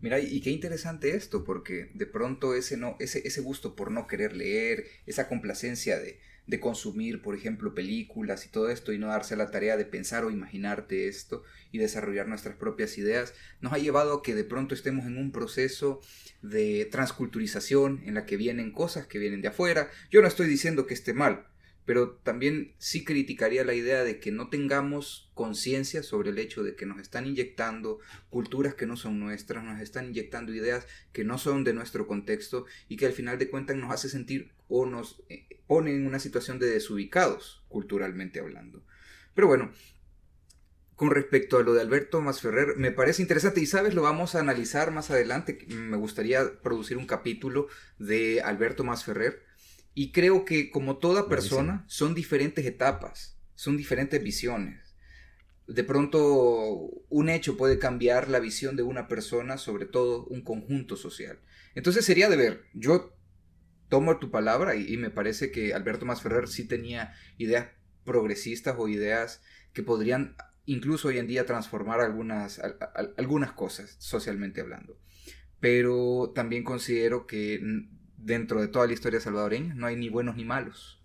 [0.00, 4.06] Mira, y qué interesante esto, porque de pronto ese, no, ese, ese gusto por no
[4.06, 9.06] querer leer, esa complacencia de, de consumir, por ejemplo, películas y todo esto y no
[9.06, 13.78] darse la tarea de pensar o imaginarte esto y desarrollar nuestras propias ideas, nos ha
[13.78, 16.00] llevado a que de pronto estemos en un proceso
[16.42, 19.90] de transculturización en la que vienen cosas que vienen de afuera.
[20.10, 21.46] Yo no estoy diciendo que esté mal,
[21.86, 26.76] pero también sí criticaría la idea de que no tengamos conciencia sobre el hecho de
[26.76, 27.98] que nos están inyectando
[28.30, 32.64] culturas que no son nuestras, nos están inyectando ideas que no son de nuestro contexto
[32.88, 36.18] y que al final de cuentas nos hace sentir o nos eh, pone en una
[36.18, 38.84] situación de desubicados culturalmente hablando.
[39.34, 39.72] Pero bueno,
[40.96, 44.40] con respecto a lo de Alberto Masferrer, me parece interesante y sabes, lo vamos a
[44.40, 45.58] analizar más adelante.
[45.68, 47.66] Me gustaría producir un capítulo
[47.98, 49.42] de Alberto Masferrer
[49.94, 54.94] y creo que como toda persona son diferentes etapas, son diferentes visiones.
[55.66, 60.96] De pronto un hecho puede cambiar la visión de una persona, sobre todo un conjunto
[60.96, 61.40] social.
[61.74, 63.16] Entonces sería de ver, yo
[63.94, 67.68] tomo tu palabra y, me parece que Alberto Masferrer sí tenía ideas
[68.04, 69.40] progresistas o ideas
[69.72, 70.34] que podrían
[70.66, 72.60] incluso hoy en día transformar algunas,
[73.16, 74.98] algunas cosas socialmente hablando.
[75.60, 77.60] Pero también considero que
[78.16, 81.00] dentro de toda la historia salvadoreña no hay ni buenos ni malos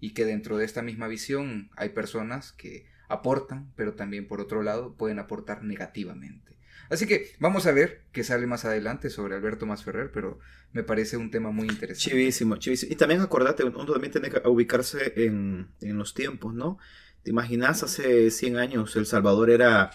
[0.00, 4.62] y que dentro de esta misma visión hay personas que aportan, pero también por otro
[4.62, 6.56] lado pueden aportar negativamente.
[6.90, 10.40] Así que vamos a ver qué sale más adelante sobre Alberto Masferrer, pero
[10.72, 12.10] me parece un tema muy interesante.
[12.10, 12.92] Chivísimo, chivísimo.
[12.92, 16.78] Y también acordate, uno también tiene que ubicarse en, en los tiempos, ¿no?
[17.22, 19.92] ¿Te imaginas hace 100 años El Salvador era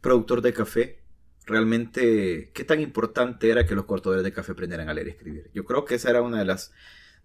[0.00, 1.02] productor de café?
[1.44, 5.50] Realmente, ¿qué tan importante era que los cortadores de café aprendieran a leer y escribir?
[5.52, 6.72] Yo creo que esa era una de las,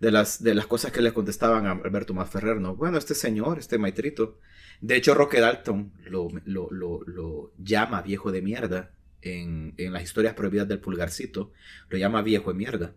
[0.01, 2.75] de las, de las cosas que le contestaban a Alberto Masferrer, ¿no?
[2.75, 4.37] Bueno, este señor, este maitrito.
[4.81, 8.91] De hecho, Roque Dalton lo, lo, lo, lo llama viejo de mierda
[9.23, 11.51] en, en, las historias prohibidas del pulgarcito.
[11.89, 12.93] Lo llama viejo de mierda.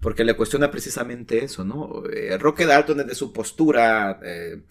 [0.00, 2.02] Porque le cuestiona precisamente eso, ¿no?
[2.12, 4.62] Eh, Roque Dalton desde su postura eh,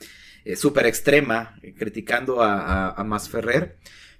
[0.46, 3.78] eh, súper extrema, criticando a, a, a Masferrer,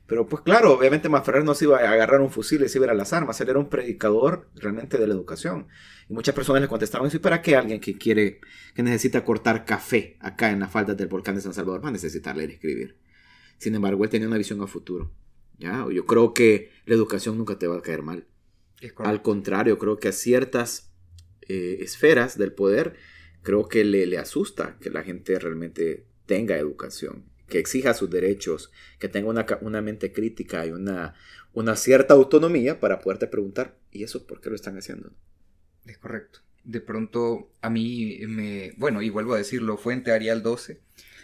[0.10, 2.92] pero pues claro, obviamente Masferrer no se iba a agarrar un fusil y se iba
[2.92, 3.40] a las armas.
[3.42, 5.68] Él era un predicador realmente de la educación.
[6.10, 7.12] Y muchas personas le contestaban.
[7.14, 8.40] ¿Y para qué alguien que quiere,
[8.74, 11.92] que necesita cortar café acá en las faldas del volcán de San Salvador va a
[11.92, 12.98] necesitar leer y escribir?
[13.60, 15.12] Sin embargo, él tenía una visión a futuro.
[15.60, 15.86] ¿Ya?
[15.92, 18.26] Yo creo que la educación nunca te va a caer mal.
[18.98, 20.92] Al contrario, creo que a ciertas
[21.42, 22.96] eh, esferas del poder,
[23.42, 28.72] creo que le, le asusta que la gente realmente tenga educación que exija sus derechos,
[29.00, 31.16] que tenga una, una mente crítica y una,
[31.54, 35.12] una, cierta autonomía para poderte preguntar, ¿y eso por qué lo están haciendo?
[35.86, 36.40] Es correcto.
[36.64, 40.80] De pronto a mí me, bueno, y vuelvo a decirlo, fuente Arial 12,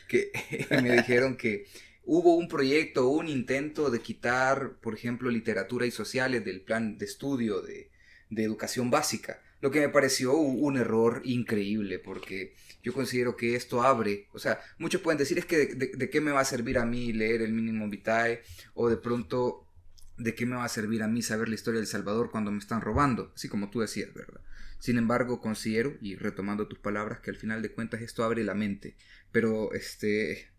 [0.07, 0.31] que
[0.81, 1.67] me dijeron que
[2.05, 7.05] hubo un proyecto, un intento de quitar, por ejemplo, literatura y sociales del plan de
[7.05, 7.91] estudio de,
[8.37, 14.27] educación básica, lo que me pareció un error increíble porque yo considero que esto abre,
[14.33, 17.13] o sea, muchos pueden decir es que de, qué me va a servir a mí
[17.13, 18.41] leer el mínimo vitae
[18.73, 19.69] o de pronto
[20.17, 22.59] de qué me va a servir a mí saber la historia del Salvador cuando me
[22.59, 24.41] están robando, así como tú decías, ¿verdad?
[24.79, 28.53] Sin embargo, considero, y retomando tus palabras, que al final de cuentas esto abre la
[28.53, 28.97] mente,
[29.31, 30.49] pero este,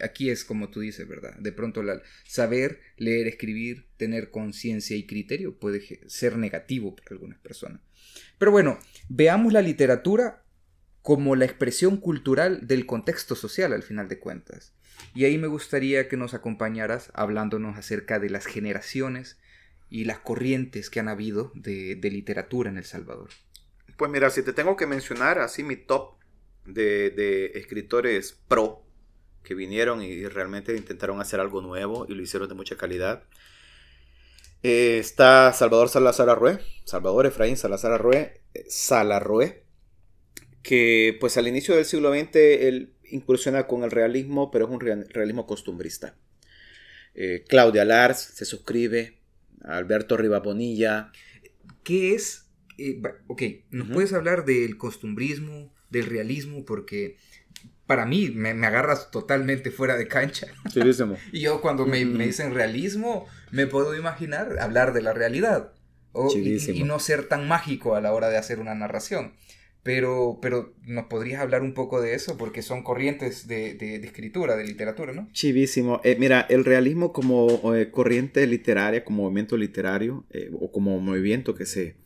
[0.00, 1.36] aquí, es como tú dices, ¿verdad?
[1.38, 1.82] De pronto
[2.24, 7.80] saber, leer, escribir, tener conciencia y criterio puede ser negativo para algunas personas.
[8.38, 10.44] Pero bueno, veamos la literatura
[11.02, 14.72] como la expresión cultural del contexto social al final de cuentas.
[15.14, 19.38] Y ahí me gustaría que nos acompañaras hablándonos acerca de las generaciones
[19.90, 23.28] y las corrientes que han habido de, de literatura en El Salvador.
[23.96, 26.14] Pues mira, si te tengo que mencionar así mi top
[26.64, 28.83] de, de escritores pro
[29.44, 33.22] que vinieron y realmente intentaron hacer algo nuevo y lo hicieron de mucha calidad.
[34.62, 39.64] Eh, está Salvador Salazar Arrué, Salvador Efraín Salazar Arrué, Salarrué,
[40.62, 44.80] que pues al inicio del siglo XX él incursiona con el realismo, pero es un
[44.80, 46.16] realismo costumbrista.
[47.14, 49.18] Eh, Claudia Lars se suscribe,
[49.62, 51.12] Alberto Rivabonilla.
[51.84, 52.46] ¿Qué es?
[52.78, 53.94] Eh, ok, ¿nos uh -huh.
[53.94, 56.64] puedes hablar del costumbrismo, del realismo?
[56.64, 57.18] Porque
[57.86, 60.48] para mí me, me agarras totalmente fuera de cancha.
[60.72, 60.80] Sí,
[61.32, 65.72] y yo cuando me, me, dicen realismo, me puedo imaginar hablar de la realidad.
[66.12, 69.34] O, y, y, no ser tan mágico a la hora de hacer una narración.
[69.82, 74.06] Pero, pero nos podrías hablar un poco de eso, porque son corrientes de, de, de
[74.06, 75.28] escritura, de literatura, ¿no?
[75.32, 76.00] Chivísimo.
[76.04, 81.54] Eh, mira, el realismo como eh, corriente literaria, como movimiento literario, eh, o como movimiento
[81.54, 81.96] que se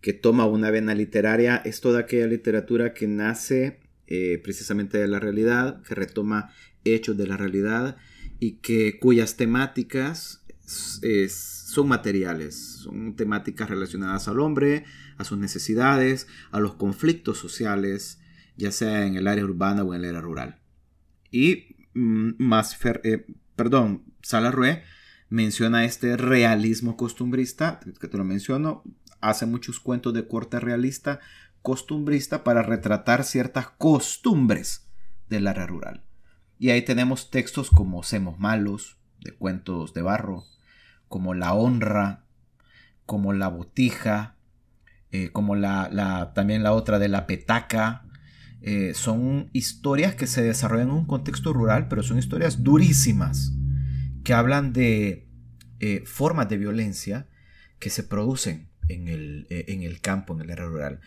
[0.00, 5.20] que toma una vena literaria, es toda aquella literatura que nace eh, precisamente de la
[5.20, 6.50] realidad, que retoma
[6.84, 7.96] hechos de la realidad
[8.38, 14.84] y que cuyas temáticas son materiales, son temáticas relacionadas al hombre,
[15.16, 18.20] a sus necesidades, a los conflictos sociales,
[18.56, 20.60] ya sea en el área urbana o en el área rural.
[21.30, 24.04] Y mm, más, eh, perdón,
[25.28, 28.82] menciona este realismo costumbrista, que te lo menciono,
[29.20, 31.20] hace muchos cuentos de corte realista,
[31.66, 34.86] costumbrista, para retratar ciertas costumbres
[35.28, 36.04] del área rural.
[36.60, 40.44] Y ahí tenemos textos como Semos Malos, de cuentos de barro,
[41.08, 42.24] como La Honra,
[43.04, 44.36] como La Botija,
[45.10, 48.04] eh, como la, también la otra de La Petaca.
[48.60, 53.54] Eh, son historias que se desarrollan en un contexto rural, pero son historias durísimas,
[54.22, 55.28] que hablan de
[55.80, 57.26] eh, formas de violencia
[57.80, 61.00] que se producen en el, en el campo, en el área rural.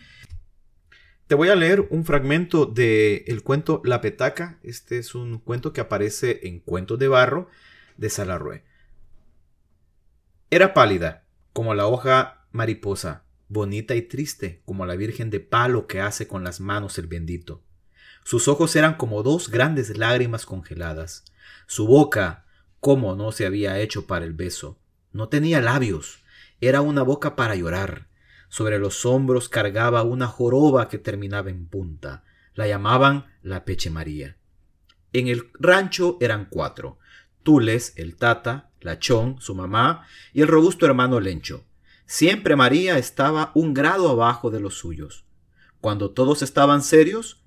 [1.30, 4.58] Te voy a leer un fragmento del el cuento La Petaca.
[4.64, 7.46] Este es un cuento que aparece en Cuentos de Barro
[7.96, 8.64] de Salarrué.
[10.50, 16.00] Era pálida, como la hoja mariposa, bonita y triste, como la Virgen de Palo que
[16.00, 17.62] hace con las manos el bendito.
[18.24, 21.24] Sus ojos eran como dos grandes lágrimas congeladas.
[21.68, 22.44] Su boca,
[22.80, 24.80] como no se había hecho para el beso,
[25.12, 26.24] no tenía labios,
[26.60, 28.09] era una boca para llorar.
[28.50, 32.24] Sobre los hombros cargaba una joroba que terminaba en punta.
[32.54, 34.36] La llamaban la Peche María.
[35.12, 36.98] En el rancho eran cuatro.
[37.44, 41.64] Tules, el Tata, Lachón, su mamá, y el robusto hermano Lencho.
[42.06, 45.24] Siempre María estaba un grado abajo de los suyos.
[45.80, 47.44] Cuando todos estaban serios,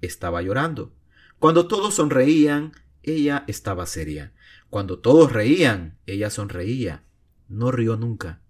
[0.00, 0.94] estaba llorando.
[1.38, 4.32] Cuando todos sonreían, ella estaba seria.
[4.70, 7.04] Cuando todos reían, ella sonreía.
[7.46, 8.40] No rió nunca.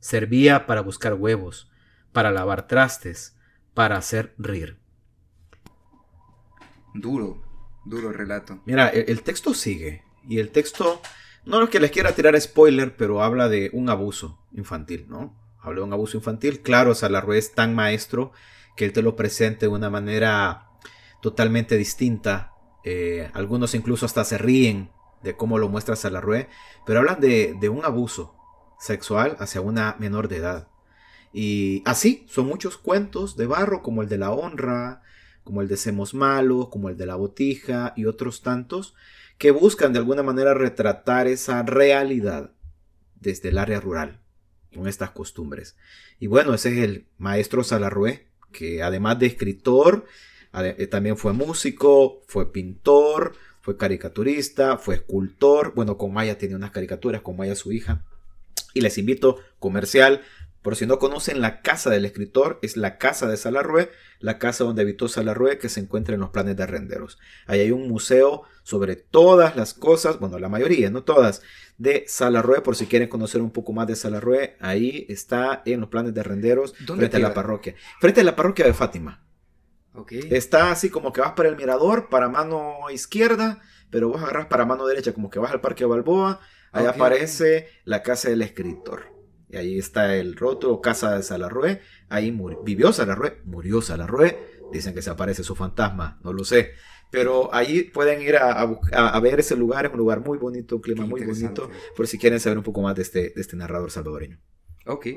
[0.00, 1.70] Servía para buscar huevos,
[2.12, 3.36] para lavar trastes,
[3.74, 4.78] para hacer rir.
[6.94, 7.42] Duro,
[7.84, 8.60] duro relato.
[8.64, 10.02] Mira, el, texto sigue.
[10.26, 11.00] Y el texto,
[11.44, 15.36] no es que les quiera tirar spoiler, pero habla de un abuso infantil, ¿no?
[15.60, 16.60] Habla de un abuso infantil.
[16.60, 18.32] Claro, Salarrué es tan maestro
[18.76, 20.70] que él te lo presente de una manera
[21.20, 22.54] totalmente distinta.
[22.84, 24.90] Eh, algunos incluso hasta se ríen
[25.22, 26.48] de cómo lo muestra Salarrué,
[26.86, 28.39] pero hablan de, de un abuso
[28.80, 30.68] sexual hacia una menor de edad.
[31.32, 35.02] Y así son muchos cuentos de barro como el de la honra,
[35.44, 38.94] como el de Semos Malos, como el de la botija y otros tantos
[39.38, 42.52] que buscan de alguna manera retratar esa realidad
[43.20, 44.20] desde el área rural
[44.74, 45.76] con estas costumbres.
[46.18, 50.04] Y bueno, ese es el maestro Salarrué, que además de escritor,
[50.52, 55.72] eh, también fue músico, fue pintor, fue caricaturista, fue escultor.
[55.74, 58.04] Bueno, con Maya tiene unas caricaturas, con Maya su hija.
[58.74, 60.22] Y les invito, comercial,
[60.62, 64.64] por si no conocen, la casa del escritor es la casa de Salarrué, la casa
[64.64, 67.18] donde habitó Salarrué, que se encuentra en los planes de renderos.
[67.46, 71.40] Ahí hay un museo sobre todas las cosas, bueno, la mayoría, no todas,
[71.78, 75.88] de Salarrué, por si quieren conocer un poco más de Salarrué, ahí está en los
[75.88, 77.74] planes de renderos, frente a la parroquia.
[77.98, 79.24] Frente a la parroquia de Fátima.
[79.94, 80.28] Okay.
[80.30, 84.66] Está así como que vas para el mirador, para mano izquierda, pero vos agarras para
[84.66, 86.40] mano derecha, como que vas al Parque Balboa,
[86.72, 89.10] ahí aparece la casa del escritor.
[89.48, 91.80] Y ahí está el rótulo, Casa de Salarrué.
[92.08, 94.38] Ahí vivió Salarrué, murió Salarrué.
[94.72, 96.74] Dicen que se aparece su fantasma, no lo sé.
[97.10, 101.04] Pero ahí pueden ir a, ver ese lugar, es un lugar muy bonito, un clima
[101.04, 104.38] muy bonito, por si quieren saber un poco más de este, de este narrador salvadoreño.
[104.86, 105.08] Ok.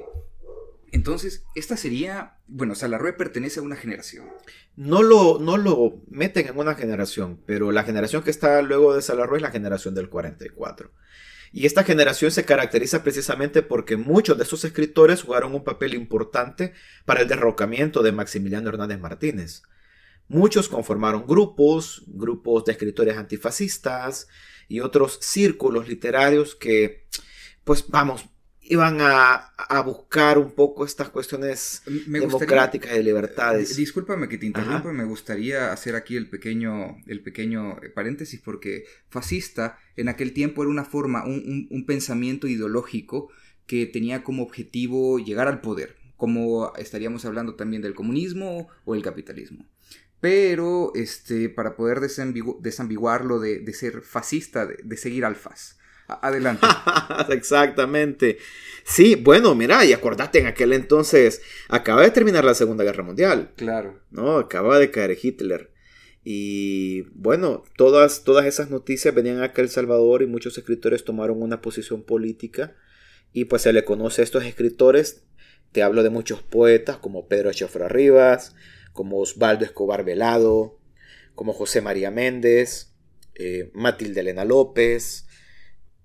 [0.92, 4.28] Entonces, esta sería, bueno, Salarrué pertenece a una generación.
[4.76, 9.02] No lo, no lo meten en una generación, pero la generación que está luego de
[9.04, 10.92] Salarrué es la generación del 44.
[11.56, 16.74] Y esta generación se caracteriza precisamente porque muchos de esos escritores jugaron un papel importante
[17.06, 19.62] para el derrocamiento de Maximiliano Hernández Martínez.
[20.28, 24.28] Muchos conformaron grupos, grupos de escritores antifascistas
[24.68, 27.06] y otros círculos literarios que,
[27.64, 28.26] pues vamos,
[28.66, 29.52] iban a,
[29.86, 33.76] buscar un poco estas cuestiones democráticas y de libertades.
[33.76, 38.86] Discúlpame que te interrumpa, me gustaría hacer aquí el pequeño, el pequeño eh, paréntesis porque
[39.10, 43.30] fascista en aquel tiempo era una forma, un, un pensamiento ideológico
[43.68, 49.02] que tenía como objetivo llegar al poder, como estaríamos hablando también del comunismo o el
[49.02, 49.66] capitalismo.
[50.22, 55.78] Pero este, para poder desambiguarlo de, de ser fascista, de, de seguir al FAS.
[56.08, 56.66] Adelante.
[57.30, 58.38] Exactamente.
[58.84, 63.52] Sí, bueno, mira, y acordate, en aquel entonces acaba de terminar la Segunda Guerra Mundial.
[63.56, 64.02] Claro.
[64.12, 65.72] No, acaba de caer Hitler.
[66.24, 71.42] Y bueno, todas, todas esas noticias venían acá a El Salvador y muchos escritores tomaron
[71.42, 72.76] una posición política.
[73.32, 75.24] Y pues se le conoce a estos escritores.
[75.72, 78.56] Te hablo de muchos poetas como Pedro Chofra Rivas,
[78.94, 80.80] como Osvaldo Escobar Velado,
[81.36, 82.94] como José María Méndez,
[83.36, 85.26] eh, Matilde Elena López,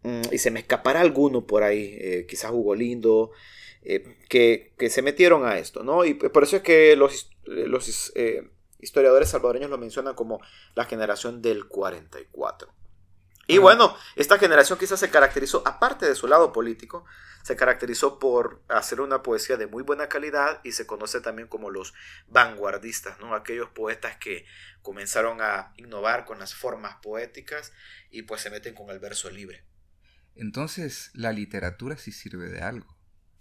[0.02, 3.32] y se me escapará alguno por ahí, eh, quizás Hugo Lindo,
[3.82, 6.04] eh, que, se metieron a esto, ¿no?
[6.04, 10.40] Y por eso es que los, los eh, historiadores salvadoreños lo mencionan como
[10.74, 12.72] la generación del 44.
[13.50, 17.06] Y bueno, esta generación quizás se caracterizó, aparte de su lado político,
[17.42, 21.70] se caracterizó por hacer una poesía de muy buena calidad y se conoce también como
[21.70, 21.94] los
[22.26, 23.34] vanguardistas, ¿no?
[23.34, 24.44] Aquellos poetas que
[24.82, 27.72] comenzaron a innovar con las formas poéticas
[28.10, 29.64] y pues se meten con el verso libre.
[30.38, 32.96] Entonces, la literatura sí sirve de algo,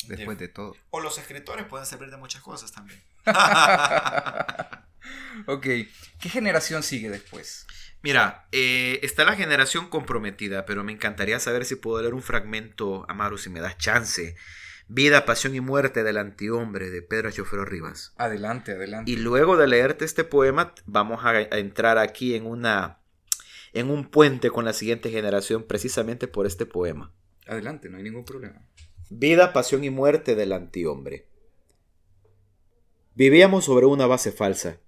[0.08, 0.76] después de, todo.
[0.90, 3.02] O los escritores pueden servir de muchas cosas también.
[5.46, 7.68] ok, ¿qué generación sigue después?
[8.02, 13.06] Mira, eh, está la generación comprometida, pero me encantaría saber si puedo leer un fragmento,
[13.10, 14.36] Amaru, si me das chance.
[14.88, 18.14] Vida, pasión y muerte del antihombre de Pedro Chofero Rivas.
[18.18, 19.12] Adelante, adelante.
[19.12, 23.00] Y luego de leerte este poema, vamos a entrar aquí en una
[23.80, 27.14] en un puente con la siguiente generación precisamente por este poema.
[27.46, 28.68] Adelante, no hay ningún problema.
[29.10, 31.28] Vida, pasión y muerte del antihombre.
[33.14, 34.80] Vivíamos sobre una base falsa,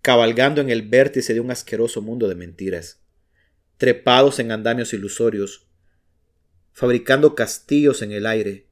[0.00, 3.02] cabalgando en el vértice de un asqueroso mundo de mentiras,
[3.76, 5.68] trepados en andamios ilusorios,
[6.72, 8.66] fabricando castillos en el aire,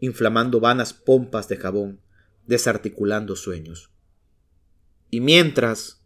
[0.00, 2.02] inflamando vanas pompas de jabón,
[2.46, 3.90] desarticulando sueños.
[5.10, 5.97] Y mientras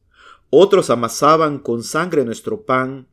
[0.54, 3.08] otros amasaban con sangre nuestro pan,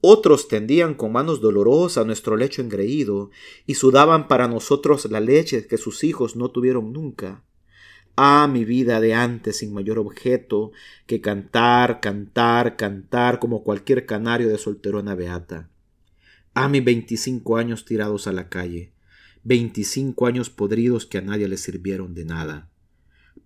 [0.00, 3.30] Otros tendían con manos dolorosas nuestro lecho engreído
[3.66, 7.42] y sudaban para nosotros la leche que sus hijos no tuvieron nunca.
[8.14, 10.70] Ah, mi vida de antes sin mayor objeto
[11.06, 15.68] que cantar, cantar, cantar como cualquier canario de solterona beata.
[16.54, 18.92] Ah, mis veinticinco años tirados a la calle,
[19.42, 22.70] veinticinco años podridos que a nadie le sirvieron de nada.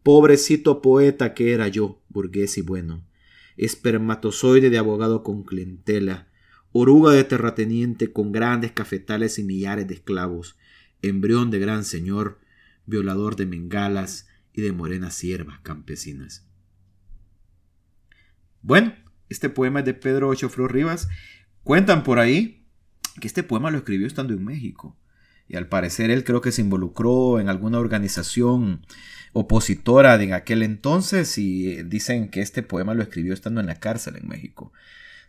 [0.02, 3.04] Pobrecito poeta que era yo, burgués y bueno,
[3.56, 6.28] espermatozoide de abogado con clientela,
[6.72, 10.56] oruga de terrateniente con grandes cafetales y millares de esclavos,
[11.02, 12.40] embrión de gran señor,
[12.86, 16.46] violador de mengalas, y de morenas siervas campesinas.
[18.60, 18.94] Bueno,
[19.28, 21.08] este poema es de Pedro Ochofro Rivas.
[21.64, 22.66] Cuentan por ahí
[23.20, 24.98] que este poema lo escribió estando en México.
[25.48, 28.86] Y al parecer él creo que se involucró en alguna organización
[29.32, 34.16] opositora de aquel entonces y dicen que este poema lo escribió estando en la cárcel
[34.16, 34.72] en México.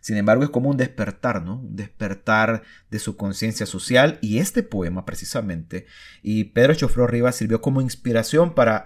[0.00, 1.56] Sin embargo, es como un despertar, ¿no?
[1.56, 5.86] Un despertar de su conciencia social y este poema precisamente
[6.22, 8.84] y Pedro Chofró Rivas sirvió como inspiración para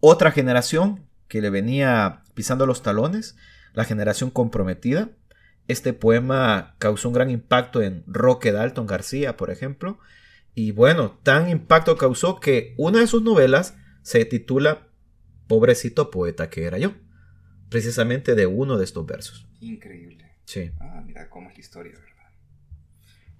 [0.00, 3.36] otra generación que le venía pisando los talones,
[3.74, 5.10] la generación comprometida.
[5.68, 9.98] Este poema causó un gran impacto en Roque Dalton García, por ejemplo.
[10.54, 13.74] Y bueno, tan impacto causó que una de sus novelas
[14.06, 14.86] se titula
[15.48, 16.94] Pobrecito poeta que era yo.
[17.68, 19.48] Precisamente de uno de estos versos.
[19.58, 20.30] Increíble.
[20.44, 20.70] Sí.
[20.78, 22.30] Ah, mira cómo es la historia, ¿verdad?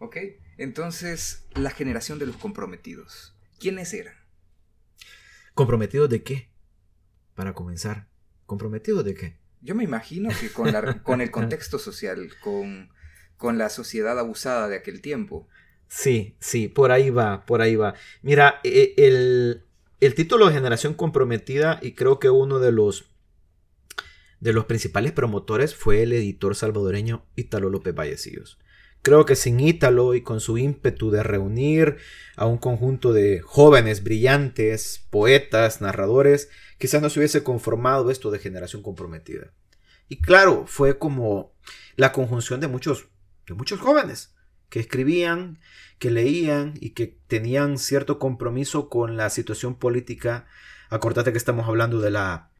[0.00, 0.16] Ok,
[0.58, 3.38] entonces la generación de los comprometidos.
[3.60, 4.16] ¿Quiénes eran?
[5.54, 6.50] ¿Comprometidos de qué?
[7.36, 8.08] Para comenzar.
[8.44, 9.36] ¿Comprometidos de qué?
[9.60, 12.90] Yo me imagino que con, la, con el contexto social, con,
[13.36, 15.46] con la sociedad abusada de aquel tiempo.
[15.86, 17.94] Sí, sí, por ahí va, por ahí va.
[18.22, 19.65] Mira, e, el,
[20.00, 23.06] el título de Generación Comprometida y creo que uno de los
[24.40, 28.58] de los principales promotores fue el editor salvadoreño Ítalo López Vallecillos.
[29.00, 31.96] Creo que sin Ítalo y con su ímpetu de reunir
[32.36, 38.38] a un conjunto de jóvenes brillantes, poetas, narradores, quizás no se hubiese conformado esto de
[38.38, 39.54] generación comprometida.
[40.08, 41.54] Y claro, fue como
[41.96, 43.08] la conjunción de muchos,
[43.46, 44.35] de muchos jóvenes
[44.68, 45.58] que escribían,
[45.98, 50.46] que leían y que tenían cierto compromiso con la situación política.
[50.90, 52.50] Acordate que estamos hablando de la,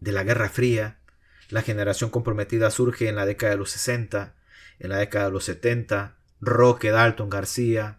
[0.00, 0.98] de la Guerra Fría.
[1.48, 4.34] La generación comprometida surge en la década de los 60
[4.78, 7.98] en la década de los 70, Roque Dalton García,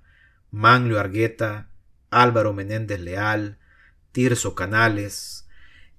[0.52, 1.70] Manlio Argueta,
[2.10, 3.60] Álvaro Menéndez Leal,
[4.12, 5.48] Tirso Canales,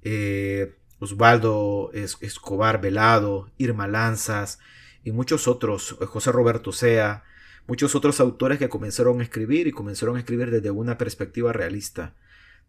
[0.02, 4.58] eh, Osvaldo Escobar Velado, Irma Lanzas
[5.04, 7.24] y muchos otros, eh, José Roberto Sea,
[7.70, 12.16] muchos otros autores que comenzaron a escribir y comenzaron a escribir desde una perspectiva realista,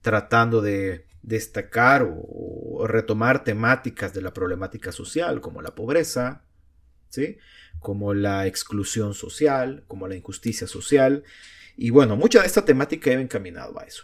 [0.01, 6.43] tratando de destacar o retomar temáticas de la problemática social como la pobreza,
[7.09, 7.39] ¿sí?
[7.79, 11.23] como la exclusión social, como la injusticia social.
[11.75, 14.03] Y bueno, mucha de esta temática iba encaminado a eso.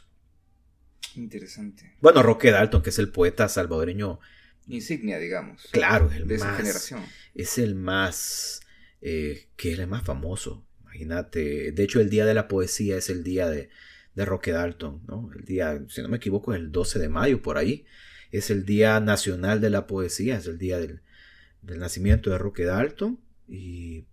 [1.14, 1.96] Interesante.
[2.02, 4.20] Bueno, Roque Dalton, que es el poeta salvadoreño.
[4.66, 5.62] Insignia, digamos.
[5.70, 7.06] Claro, el de más, esa generación.
[7.36, 8.62] Es el más.
[9.00, 10.67] Eh, que es el más famoso.
[10.98, 11.72] Imagínate.
[11.72, 13.70] De hecho, el día de la poesía es el día de,
[14.16, 15.30] de Roque Dalton, ¿no?
[15.38, 17.86] El día, si no me equivoco, es el 12 de mayo, por ahí.
[18.32, 21.02] Es el Día Nacional de la Poesía, es el día del,
[21.62, 23.20] del nacimiento de Roque Dalton.
[23.48, 24.06] Y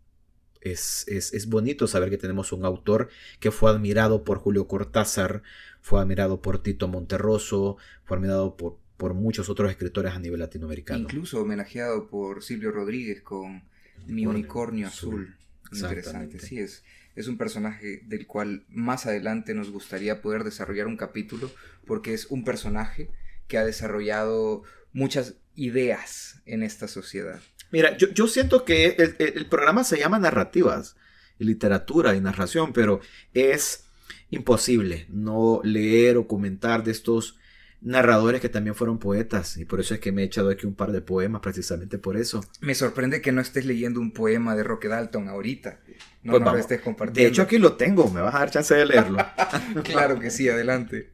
[0.61, 3.09] es, es, bonito saber que tenemos un autor
[3.41, 5.43] que fue admirado por Julio Cortázar,
[5.80, 11.01] fue admirado por Tito Monterroso, fue admirado por, por muchos otros escritores a nivel latinoamericano.
[11.01, 13.64] Incluso homenajeado por Silvio Rodríguez con
[14.07, 15.35] Mi Unicornio Azul.
[15.73, 16.85] Interesante, sí, es,
[17.17, 21.51] es un personaje del cual más adelante nos gustaría poder desarrollar un capítulo
[21.87, 23.11] porque es un personaje
[23.49, 24.62] que ha desarrollado
[24.93, 27.41] muchas ideas en esta sociedad.
[27.71, 30.97] Mira, yo, siento que el, programa se llama narrativas,
[31.39, 33.01] literatura y narración, pero
[33.33, 33.87] es
[34.31, 37.39] imposible no leer o comentar de estos
[37.85, 40.74] narradores que también fueron poetas y por eso es que me he echado aquí un
[40.74, 42.41] par de poemas precisamente por eso.
[42.61, 45.80] Me sorprende que no estés leyendo un poema de Roque Dalton ahorita.
[46.22, 47.20] No, pues estés compartiendo.
[47.20, 49.18] De hecho aquí lo tengo, me vas a dar chance de leerlo.
[49.85, 51.12] claro que sí, adelante.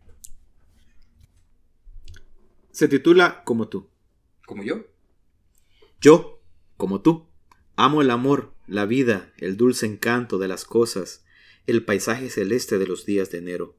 [2.70, 3.90] Se titula Como tú.
[4.46, 4.86] ¿Como yo?
[6.00, 6.40] Yo,
[6.76, 7.26] como tú.
[7.74, 11.24] Amo el amor, la vida, el dulce encanto de las cosas,
[11.66, 13.76] el paisaje celeste de los días de enero.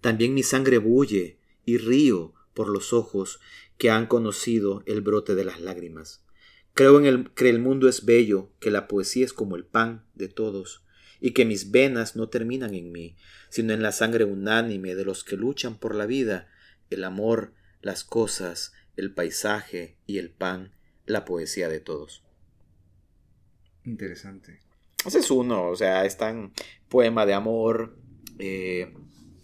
[0.00, 3.40] También mi sangre bulle y río por los ojos
[3.78, 6.24] que han conocido el brote de las lágrimas.
[6.74, 10.04] Creo en el, que el mundo es bello, que la poesía es como el pan
[10.14, 10.84] de todos,
[11.20, 13.16] y que mis venas no terminan en mí,
[13.48, 16.48] sino en la sangre unánime de los que luchan por la vida,
[16.88, 17.52] el amor,
[17.82, 20.72] las cosas, el paisaje y el pan
[21.06, 22.22] la poesía de todos.
[23.84, 24.60] Interesante.
[25.04, 26.52] Ese es uno, o sea, están
[26.88, 27.96] poema de amor,
[28.38, 28.94] eh,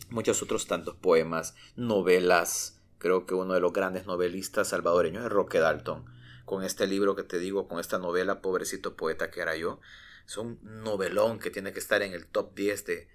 [0.08, 2.80] muchos otros tantos poemas, novelas.
[2.98, 6.04] Creo que uno de los grandes novelistas salvadoreños es Roque Dalton.
[6.44, 9.80] Con este libro que te digo, con esta novela, Pobrecito Poeta que era yo,
[10.26, 13.08] es un novelón que tiene que estar en el top 10 de,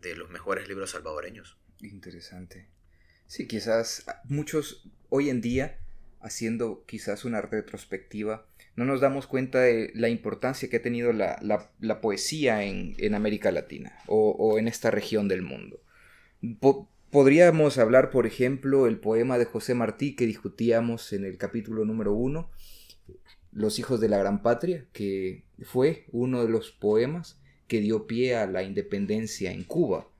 [0.00, 1.58] de los mejores libros salvadoreños.
[1.80, 2.68] Interesante.
[3.26, 5.78] Sí, quizás muchos hoy en día,
[6.20, 12.00] haciendo quizás una retrospectiva, no nos damos cuenta de la importancia que ha tenido la,
[12.00, 15.80] poesía en, América Latina o, en esta región del mundo.
[17.10, 22.14] Podríamos hablar, por ejemplo, el poema de José Martí que discutíamos en el capítulo número
[22.14, 22.50] uno,
[23.52, 28.36] Los hijos de la gran patria, que fue uno de los poemas que dio pie
[28.36, 30.10] a la independencia en Cuba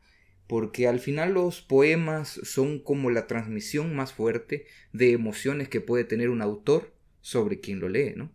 [0.50, 6.02] porque al final los poemas son como la transmisión más fuerte de emociones que puede
[6.02, 8.32] tener un autor sobre quien lo lee, ¿no?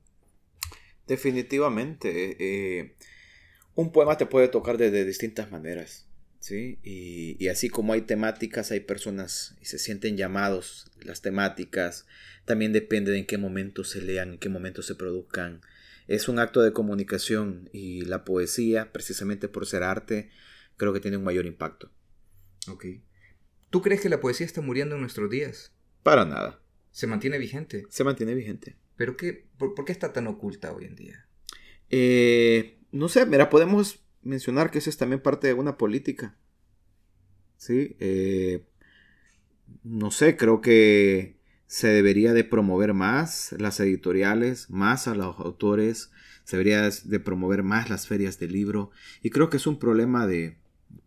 [1.07, 2.37] Definitivamente.
[2.39, 2.95] Eh,
[3.75, 6.04] un poema te puede tocar de, distintas maneras.
[6.45, 6.77] ¿Sí?
[6.83, 12.05] Y, así como hay temáticas, hay personas y se sienten llamados las temáticas.
[12.45, 15.61] También depende de en qué momento se lean, en qué momento se produzcan.
[16.07, 20.29] Es un acto de comunicación y la poesía, precisamente por ser arte,
[20.77, 21.91] creo que tiene un mayor impacto.
[22.67, 22.85] Ok.
[23.71, 25.73] ¿Tú crees que la poesía está muriendo en nuestros días?
[26.03, 26.61] Para nada.
[26.91, 27.87] ¿Se mantiene vigente?
[27.89, 28.77] Se mantiene vigente.
[28.97, 31.27] ¿Pero qué, por, qué está tan oculta hoy en día?
[31.89, 36.35] Eh, no sé, mira, podemos mencionar que eso es también parte de una política.
[37.57, 37.95] ¿Sí?
[37.99, 38.65] Eh,
[39.83, 46.11] no sé, creo que se debería de promover más las editoriales, más a los autores,
[46.43, 48.91] se debería de promover más las ferias de libro.
[49.21, 50.57] Y creo que es un problema de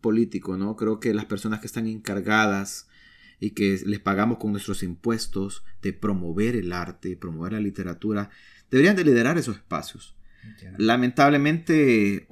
[0.01, 0.75] político, ¿no?
[0.75, 2.87] Creo que las personas que están encargadas
[3.39, 8.29] y que les pagamos con nuestros impuestos de promover el arte, promover la literatura,
[8.69, 10.18] deberían de liderar esos espacios.
[10.77, 12.27] Lamentablemente,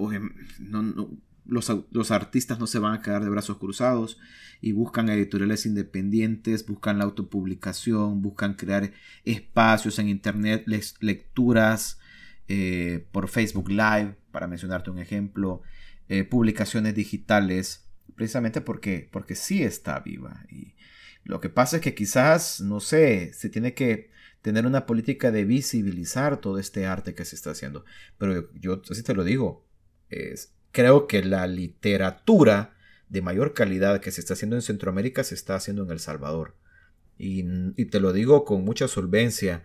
[1.46, 4.18] los, los, artistas no se van a quedar de brazos cruzados
[4.60, 8.92] y buscan editoriales independientes, buscan la autopublicación, buscan crear
[9.24, 10.64] espacios en internet,
[11.00, 11.98] lecturas
[12.48, 15.62] eh, por Facebook Live, para mencionarte un ejemplo,
[16.08, 20.44] eh, publicaciones digitales, precisamente porque, porque sí está viva.
[20.50, 20.74] Y
[21.24, 24.10] lo que pasa es que quizás, no sé, se tiene que
[24.42, 27.84] tener una política de visibilizar todo este arte que se está haciendo.
[28.18, 29.66] Pero yo, así te lo digo,
[30.08, 32.74] es, creo que la literatura
[33.08, 36.54] de mayor calidad que se está haciendo en Centroamérica se está haciendo en El Salvador.
[37.16, 37.44] Y,
[37.76, 39.64] y te lo digo con mucha solvencia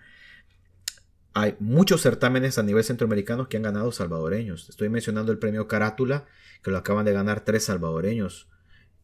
[1.34, 4.70] hay muchos certámenes a nivel centroamericano que han ganado salvadoreños.
[4.70, 6.26] Estoy mencionando el premio Carátula,
[6.62, 8.50] que lo acaban de ganar tres salvadoreños,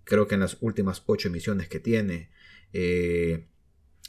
[0.04, 2.30] creo que en las últimas ocho emisiones que tiene.
[2.72, 3.48] Eh,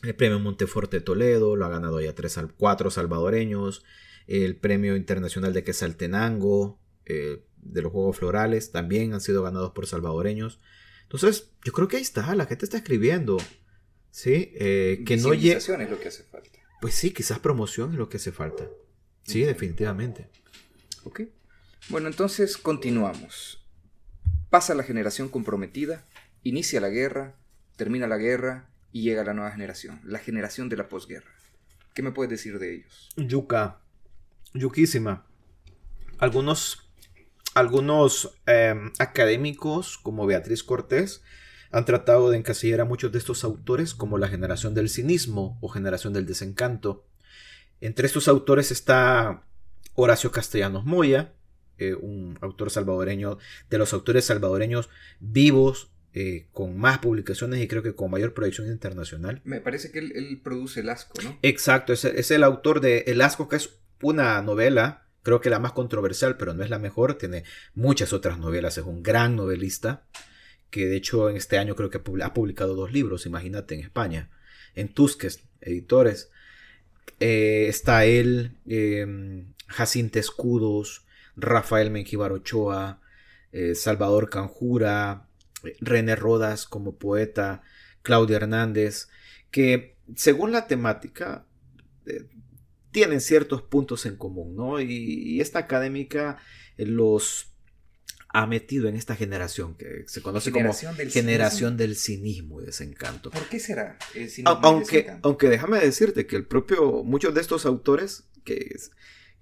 [0.02, 3.84] el premio Monteforte Toledo lo ha ganado ya tres, cuatro salvadoreños.
[4.26, 9.86] El premio internacional de Quesaltenango, eh, de los Juegos Florales, también han sido ganados por
[9.86, 10.60] salvadoreños.
[11.02, 13.38] Entonces, yo creo que ahí está, la gente está escribiendo.
[14.10, 14.52] ¿Sí?
[14.54, 16.50] Eh, que no es lo que hace falta.
[16.80, 18.68] Pues sí, quizás promoción es lo que hace falta.
[19.24, 20.28] Sí, definitivamente.
[21.04, 21.22] Ok.
[21.88, 23.64] Bueno, entonces continuamos.
[24.48, 26.06] Pasa la generación comprometida,
[26.42, 27.36] inicia la guerra,
[27.76, 31.30] termina la guerra y llega la nueva generación, la generación de la posguerra.
[31.94, 33.08] ¿Qué me puedes decir de ellos?
[33.16, 33.80] Yuca,
[34.54, 35.26] yuquísima.
[36.18, 36.90] Algunos,
[37.54, 41.22] algunos em, académicos como Beatriz Cortés
[41.72, 45.68] han tratado de encasillar a muchos de estos autores como la generación del cinismo o
[45.68, 47.06] generación del desencanto.
[47.80, 49.44] Entre estos autores está
[49.94, 51.32] Horacio Castellanos Moya,
[51.78, 53.38] eh, un autor salvadoreño,
[53.70, 58.68] de los autores salvadoreños vivos, eh, con más publicaciones y creo que con mayor proyección
[58.68, 59.40] internacional.
[59.44, 61.38] Me parece que él, produce El Asco, ¿no?
[61.42, 63.70] Exacto, es, es, el autor de El Asco, que es
[64.02, 67.44] una novela, creo que la más controversial, pero no es la mejor, tiene
[67.74, 70.04] muchas otras novelas, es un gran novelista
[70.70, 74.30] que de hecho en este año creo que ha publicado dos libros, imagínate, en España,
[74.74, 76.30] en Tusques, editores.
[77.18, 81.04] Eh, está él, eh, Jacinto Escudos,
[81.36, 83.00] Rafael Menjivar Ochoa,
[83.52, 85.26] eh, Salvador Canjura,
[85.80, 87.62] René Rodas como poeta,
[88.02, 89.08] Claudia Hernández,
[89.50, 91.46] que según la temática
[92.92, 94.80] tienen ciertos puntos en común, ¿no?
[94.80, 96.38] y esta académica
[96.76, 97.50] los
[98.32, 100.72] ha metido en esta generación que se conoce como
[101.08, 103.30] generación del cinismo y desencanto.
[103.30, 107.66] ¿Por qué será el cinismo aunque, aunque déjame decirte que el propio, muchos de estos
[107.66, 108.76] autores que,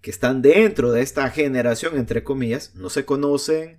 [0.01, 3.79] que están dentro de esta generación, entre comillas, no se conocen,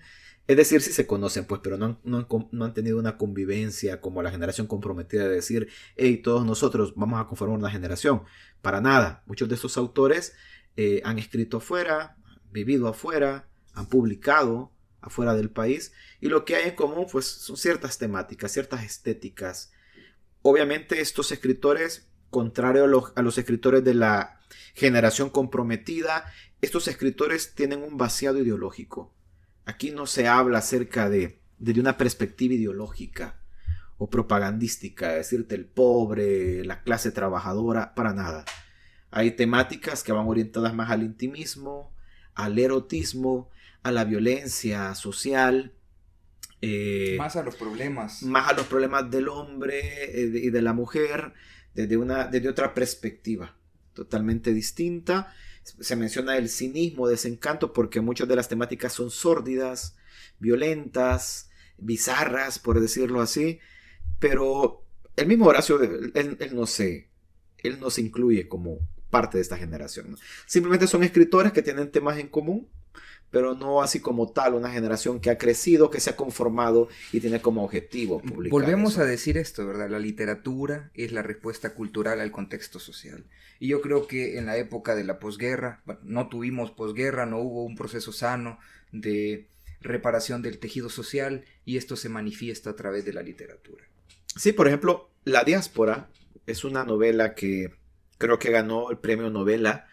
[0.50, 4.32] es decir, sí se conocen, pues, pero no han, han, tenido una convivencia como la
[4.32, 8.24] generación comprometida de decir, hey, todos nosotros vamos a conformar una generación.
[8.64, 9.22] Para nada.
[9.28, 10.34] Muchos de estos autores
[10.76, 12.18] eh, han escrito afuera,
[12.52, 14.72] vivido afuera, han publicado
[15.02, 19.72] afuera del país y lo que hay en común pues son ciertas temáticas, ciertas estéticas.
[20.42, 24.40] Obviamente estos escritores, contrario a los escritores de la
[24.74, 26.26] generación comprometida,
[26.60, 29.14] estos escritores tienen un vaciado ideológico.
[29.70, 33.40] Aquí no se habla acerca de, de una perspectiva ideológica
[34.00, 38.46] o propagandística, decirte el pobre, la clase trabajadora, para nada.
[39.12, 41.94] Hay temáticas que van orientadas más al intimismo,
[42.34, 43.52] al erotismo,
[43.84, 45.74] a la violencia social.
[46.62, 48.24] Eh, más a los problemas.
[48.24, 51.34] Más a los problemas del hombre eh, y de la mujer
[51.76, 53.56] desde, una, desde otra perspectiva
[53.94, 55.32] totalmente distinta.
[55.80, 59.96] Se menciona el cinismo, desencanto, porque muchas de las temáticas son sórdidas,
[60.40, 63.60] violentas, bizarras, por decirlo así.
[64.20, 67.10] Pero el mismo Horacio, él, no se,
[67.58, 70.18] él no se incluye como parte de esta generación.
[70.46, 72.70] Simplemente son escritores que tienen temas en común,
[73.32, 77.20] pero no así como tal una generación que ha crecido, que se ha conformado y
[77.20, 78.52] tiene como objetivo publicar.
[78.52, 79.90] Volvemos a decir esto, ¿verdad?
[79.90, 83.26] La literatura es la respuesta cultural al contexto social.
[83.60, 87.64] Y yo creo que en la época de la posguerra, no tuvimos posguerra, no hubo
[87.64, 88.60] un proceso sano
[88.92, 89.48] de
[89.82, 93.86] reparación del tejido social y esto se manifiesta a través de la literatura.
[94.36, 96.10] Sí, por ejemplo, La diáspora
[96.48, 97.74] es una novela que
[98.18, 99.88] creo que ganó el premio novela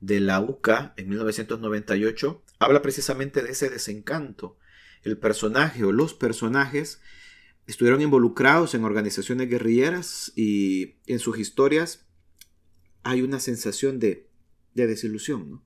[0.00, 4.56] de la UCA en 1998 habla precisamente de ese desencanto.
[5.02, 7.00] El personaje o los personajes
[7.66, 12.06] estuvieron involucrados en organizaciones guerrilleras y en sus historias
[13.02, 14.28] hay una sensación de,
[14.74, 15.64] desilusión, ¿no?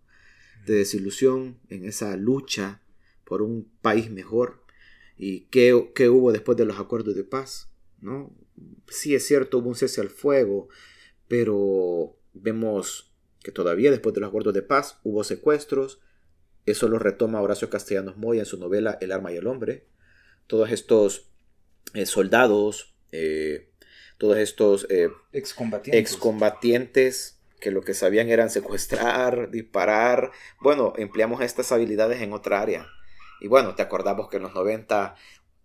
[0.66, 2.80] de desilusión en esa lucha
[3.24, 4.64] por un país mejor
[5.18, 7.70] y qué, hubo después de los acuerdos de paz.
[8.01, 8.32] ¿no?
[8.88, 10.68] Sí es cierto, hubo un cese al fuego,
[11.26, 16.01] pero vemos que todavía después de los acuerdos de paz hubo secuestros,
[16.66, 19.86] eso lo retoma Horacio Castellanos Moya en su novela El arma y el hombre.
[20.46, 21.30] Todos estos
[21.94, 23.70] eh, soldados, eh,
[24.18, 26.10] todos estos eh, excombatientes.
[27.60, 30.32] que lo que sabían eran secuestrar, disparar.
[30.60, 32.86] Bueno, empleamos estas habilidades en otra área.
[33.40, 35.14] Y bueno, te acordamos que en los 90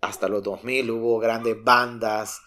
[0.02, 2.42] hasta los 2000 hubo grandes bandas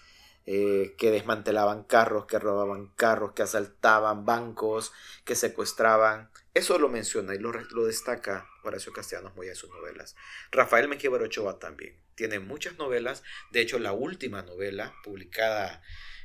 [0.45, 4.93] que desmantelaban carros, que robaban carros, que asaltaban bancos,
[5.24, 6.30] que secuestraban.
[6.55, 7.53] Eso lo menciona y lo,
[7.86, 10.16] destaca Horacio Castellanos muy en sus novelas.
[10.51, 11.97] Rafael Mengíbar Ochoa también.
[12.14, 13.22] Tiene muchas novelas.
[13.53, 15.82] De hecho, la última novela publicada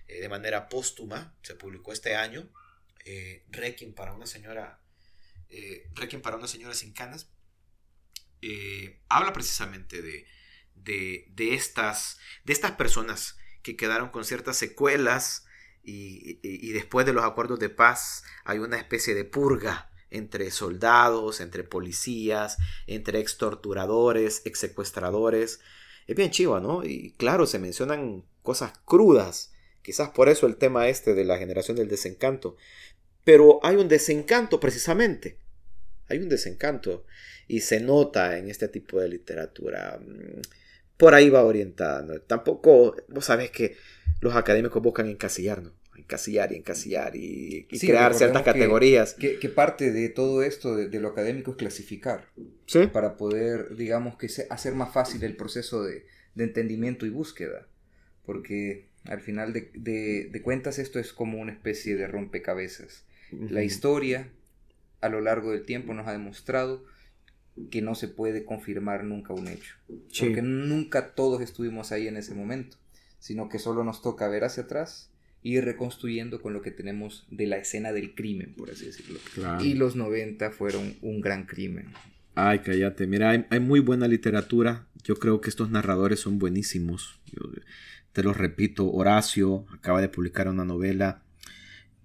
[0.08, 2.50] eh, de manera póstuma se publicó este año.
[3.06, 4.82] Eh, Requiem para una señora.
[5.50, 7.30] Eh, Requiem para una señora sin canas.
[8.42, 10.28] Eh, habla precisamente de,
[10.76, 13.38] de, estas, de estas personas
[13.74, 15.46] que quedaron con ciertas secuelas
[15.84, 21.64] y, después de los acuerdos de paz hay una especie de purga entre soldados, entre
[21.64, 22.58] policías,
[22.88, 25.60] entre ex torturadores, ex secuestradores.
[26.08, 26.84] Es bien chiva, ¿no?
[26.84, 29.54] Y claro, se mencionan cosas crudas.
[29.82, 32.56] Quizás por eso el tema este de la generación del desencanto.
[33.24, 35.38] Pero hay un desencanto precisamente.
[36.08, 37.06] Hay un desencanto.
[37.48, 40.00] Y se nota en este tipo de literatura.
[40.98, 42.20] Por ahí va orientada.
[42.28, 43.78] Tampoco, vos sabés que
[44.20, 49.14] los académicos buscan encasillarnos encasillar y encasillar y, crear ciertas categorías.
[49.16, 52.26] Que, parte de todo esto, de, lo académico, es clasificar.
[52.94, 56.06] Para poder, digamos, que hacer más fácil el proceso de,
[56.38, 57.68] entendimiento y búsqueda.
[58.26, 63.06] Porque al final de, cuentas esto es como una especie de rompecabezas.
[63.32, 64.30] La historia
[65.02, 66.86] a lo largo del tiempo nos ha demostrado
[67.70, 69.76] que no se puede confirmar nunca un hecho.
[69.88, 72.78] Porque nunca todos estuvimos ahí en ese momento,
[73.20, 75.12] sino que solo nos toca ver hacia atrás
[75.44, 79.20] ir reconstruyendo con lo que tenemos de la escena del crimen, por así decirlo.
[79.62, 81.88] Y los 90 fueron un gran crimen.
[82.36, 83.08] Ay, cállate.
[83.08, 84.88] Mira, hay, muy buena literatura.
[85.04, 87.20] Yo creo que estos narradores son buenísimos.
[88.12, 91.24] te lo repito, Horacio acaba de publicar una novela.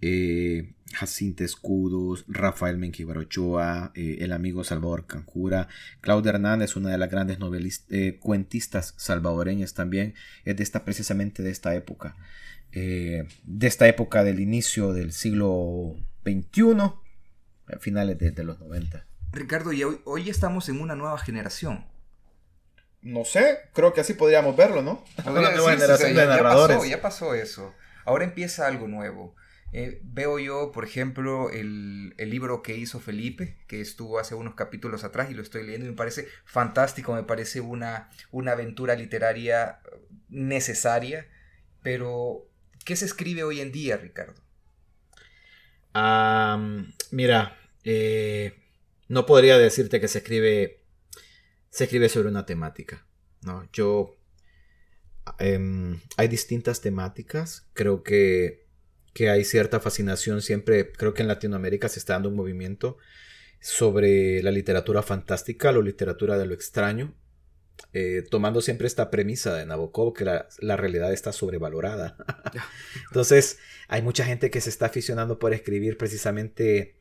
[0.01, 5.69] Eh, Jacinta Escudos, Rafael Menquibarochoa, eh, el amigo Salvador Canjura,
[6.01, 10.15] Claudia Hernández, una de las grandes novelistas, eh, cuentistas salvadoreñas también,
[10.45, 12.17] es de esta, precisamente de esta época.
[12.73, 19.07] Eh, de esta época del inicio del siglo XXI, a finales de, los 90.
[19.33, 21.87] Ricardo, y hoy, estamos en una nueva generación.
[23.03, 25.05] No sé, creo que así podríamos verlo, ¿no?
[25.27, 26.89] Una nueva generación de narradores.
[26.89, 27.75] Ya pasó, eso.
[28.05, 29.35] Ahora empieza algo nuevo.
[29.73, 34.55] Eh, veo yo, por ejemplo, el, el, libro que hizo Felipe, que estuvo hace unos
[34.55, 38.95] capítulos atrás y lo estoy leyendo y me parece fantástico, me parece una, una aventura
[38.95, 39.81] literaria
[40.29, 41.27] necesaria,
[41.83, 42.53] pero
[42.85, 44.35] ¿Qué se escribe hoy en día, Ricardo?
[47.11, 48.55] mira, eh,
[49.09, 50.81] no podría decirte que se escribe
[51.69, 53.07] se escribe sobre una temática.
[53.43, 53.69] ¿no?
[53.73, 54.17] Yo.
[55.39, 57.69] Em, hay distintas temáticas.
[57.73, 58.62] Creo que,
[59.13, 60.93] que hay cierta fascinación siempre.
[60.93, 62.99] Creo que en Latinoamérica se está dando un movimiento
[63.61, 67.15] sobre la literatura fantástica, la literatura de lo extraño,
[67.93, 72.17] eh, tomando siempre esta premisa de Nabokov, que la, la realidad está sobrevalorada.
[73.09, 73.59] Entonces,
[73.89, 76.97] hay mucha gente que se está aficionando por escribir precisamente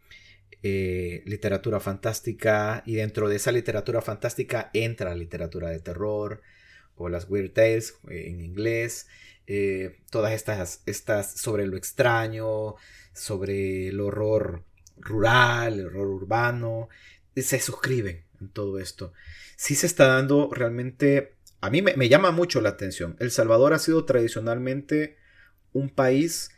[0.64, 6.44] eh, literatura fantástica y dentro de esa literatura fantástica entra la literatura de terror
[6.94, 9.08] o las weird tales eh, en inglés,
[10.10, 12.76] todas estas, estas sobre lo extraño,
[13.14, 14.64] sobre el horror
[14.98, 16.90] rural, el horror urbano,
[17.36, 19.14] se suscriben en todo esto.
[19.56, 23.16] Sí se está dando realmente, a mí me, llama mucho la atención.
[23.20, 25.18] El Salvador ha sido tradicionalmente
[25.74, 26.52] un país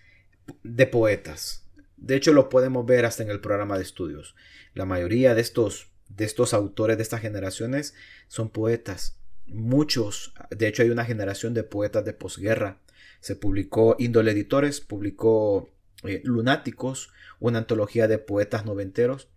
[0.64, 1.66] de poetas.
[1.98, 4.36] De hecho, lo podemos ver hasta en el programa de estudios.
[4.74, 7.94] La mayoría de estos, de estos autores de estas generaciones
[8.28, 9.20] son poetas.
[9.48, 12.80] Muchos, de hecho, hay una generación de poetas de posguerra.
[13.20, 15.70] Se publicó, Índole Editores publicó
[16.04, 19.30] eh, Lunáticos, una antología de poetas noventeros.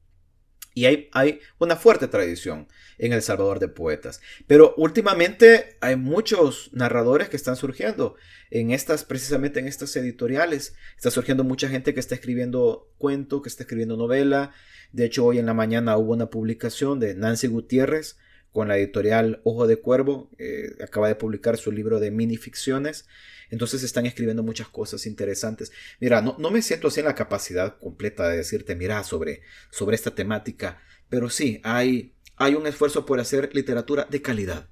[0.75, 4.21] Y hay, hay, una fuerte tradición en El Salvador de poetas.
[4.47, 8.15] Pero últimamente hay muchos narradores que están surgiendo
[8.51, 10.75] en estas, precisamente en estas editoriales.
[10.97, 14.53] Está surgiendo mucha gente que está escribiendo cuento, que está escribiendo novela.
[14.93, 18.19] De hecho, hoy en la mañana hubo una publicación de Nancy Gutiérrez
[18.57, 20.31] con la editorial Ojo de Cuervo.
[20.39, 23.07] Eh, acaba de publicar su libro de minificciones.
[23.51, 25.73] Entonces están escribiendo muchas cosas interesantes.
[26.01, 29.95] Mira, no, no me siento así en la capacidad completa de decirte, mira, sobre, sobre
[29.95, 30.81] esta temática,
[31.11, 34.71] pero sí, hay, hay un esfuerzo por hacer literatura de calidad.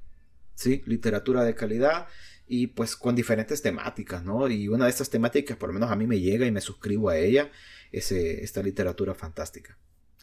[0.54, 0.82] ¿Sí?
[0.86, 2.08] Literatura de calidad
[2.46, 4.48] y pues con diferentes temáticas, ¿no?
[4.48, 7.10] Y una de estas temáticas, por lo menos a mí me llega y me suscribo
[7.10, 7.50] a ella,
[7.92, 9.76] es eh, esta literatura fantástica.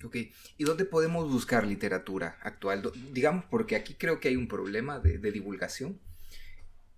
[0.03, 0.15] Ok,
[0.57, 2.91] ¿y dónde podemos buscar literatura actual?
[3.11, 5.99] Digamos, porque aquí creo que hay un problema de, de divulgación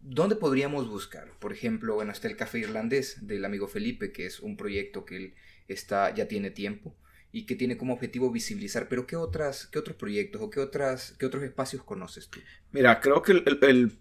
[0.06, 1.32] ¿Dónde podríamos buscar?
[1.40, 5.16] Por ejemplo, bueno, está el Café Irlandés del amigo Felipe, que es un proyecto que
[5.16, 5.34] él
[5.70, 6.94] está, ya tiene tiempo
[7.32, 11.16] y que tiene como objetivo visibilizar, pero ¿qué, otras, qué otros proyectos o qué, otras,
[11.18, 12.42] qué otros espacios conoces tú?
[12.74, 13.98] Mira, creo que el,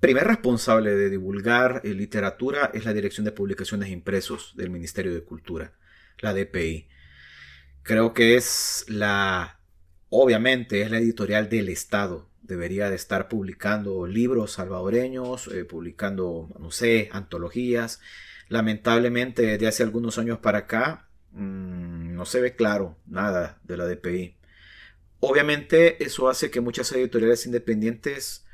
[0.00, 5.14] primer responsable de divulgar eh, literatura es la Dirección de Publicaciones e Impresos del Ministerio
[5.14, 5.74] de Cultura,
[6.18, 6.88] la DPI.
[7.82, 9.60] Creo que es la,
[10.08, 16.70] obviamente, es la editorial del Estado debería de estar publicando libros salvadoreños, eh, publicando, no
[16.70, 18.00] sé, antologías.
[18.48, 23.86] Lamentablemente, de hace algunos años para acá, mm, no se ve claro nada de la
[23.86, 24.36] DPI.
[25.20, 28.44] Obviamente, eso hace que muchas editoriales independientes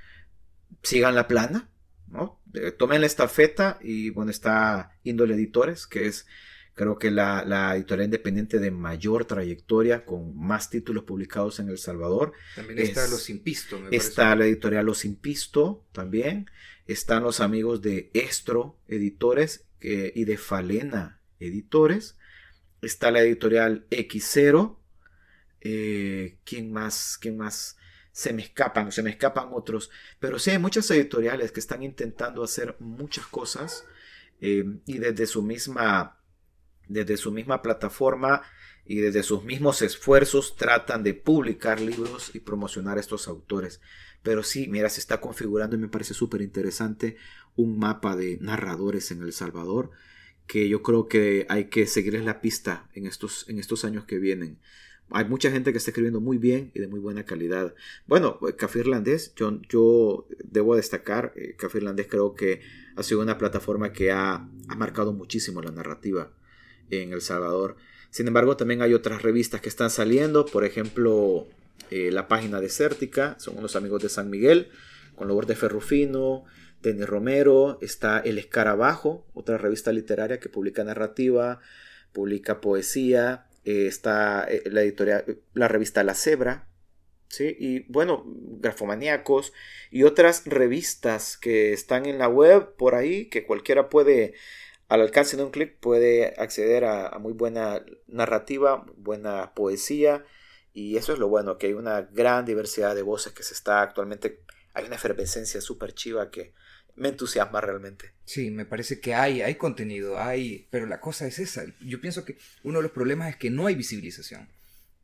[0.82, 1.70] sigan la plana,
[2.08, 2.40] ¿no?
[2.54, 6.26] Eh, tomen la estafeta y bueno, está Índole Editores, que es
[6.78, 11.76] Creo que la, la, editorial independiente de mayor trayectoria, con más títulos publicados en El
[11.76, 12.34] Salvador.
[12.54, 13.80] También está Los Impisto.
[13.80, 16.48] Me está la editorial Los Impisto también.
[16.86, 22.16] Están los amigos de Estro Editores y de Falena Editores.
[22.80, 24.78] Está la editorial X0.
[25.60, 27.18] Eh, ¿Quién más?
[27.20, 27.76] ¿Quién más?
[28.12, 29.90] Se me escapan, se me escapan otros.
[30.20, 33.84] Pero sí hay muchas editoriales que están intentando hacer muchas cosas.
[34.40, 36.17] Eh, y desde su misma
[36.88, 38.42] desde su misma plataforma
[38.88, 43.80] y desde sus mismos esfuerzos tratan de publicar libros y promocionar a estos autores.
[44.22, 47.16] Pero sí, mira, se está configurando y me parece súper interesante
[47.54, 49.90] un mapa de narradores en El Salvador
[50.46, 54.18] que yo creo que hay que seguirles la pista en estos, en estos años que
[54.18, 54.58] vienen.
[55.10, 57.74] Hay mucha gente que está escribiendo muy bien y de muy buena calidad.
[58.06, 62.62] Bueno, eh, Café Irlandés, yo, yo debo destacar, eh, Café Irlandés creo que
[62.96, 66.32] ha sido una plataforma que ha, ha marcado muchísimo la narrativa
[66.90, 67.76] en El Salvador.
[68.10, 71.46] Sin embargo, también hay otras revistas que están saliendo, por ejemplo,
[71.90, 74.70] eh, la página desértica, son unos amigos de San Miguel,
[75.14, 76.44] con de Ferrufino,
[76.82, 81.60] Denis Romero, está El Escarabajo, otra revista literaria que publica narrativa,
[82.12, 85.24] publica poesía, eh, está eh, la editorial,
[85.54, 86.68] la revista La Cebra,
[87.28, 87.56] ¿sí?
[87.58, 89.52] y bueno, Grafomaníacos
[89.90, 94.34] y otras revistas que están en la web por ahí que cualquiera puede
[94.88, 100.24] al alcance de un clic puede acceder a, muy buena narrativa, buena poesía
[100.72, 103.82] y eso es lo bueno, que hay una gran diversidad de voces que se está
[103.82, 104.40] actualmente,
[104.72, 106.54] hay una efervescencia súper chiva que
[106.94, 108.14] me entusiasma realmente.
[108.24, 111.64] Sí, me parece que hay, hay contenido, hay, pero la cosa es esa.
[111.80, 114.48] Yo pienso que uno de los problemas es que no hay visibilización.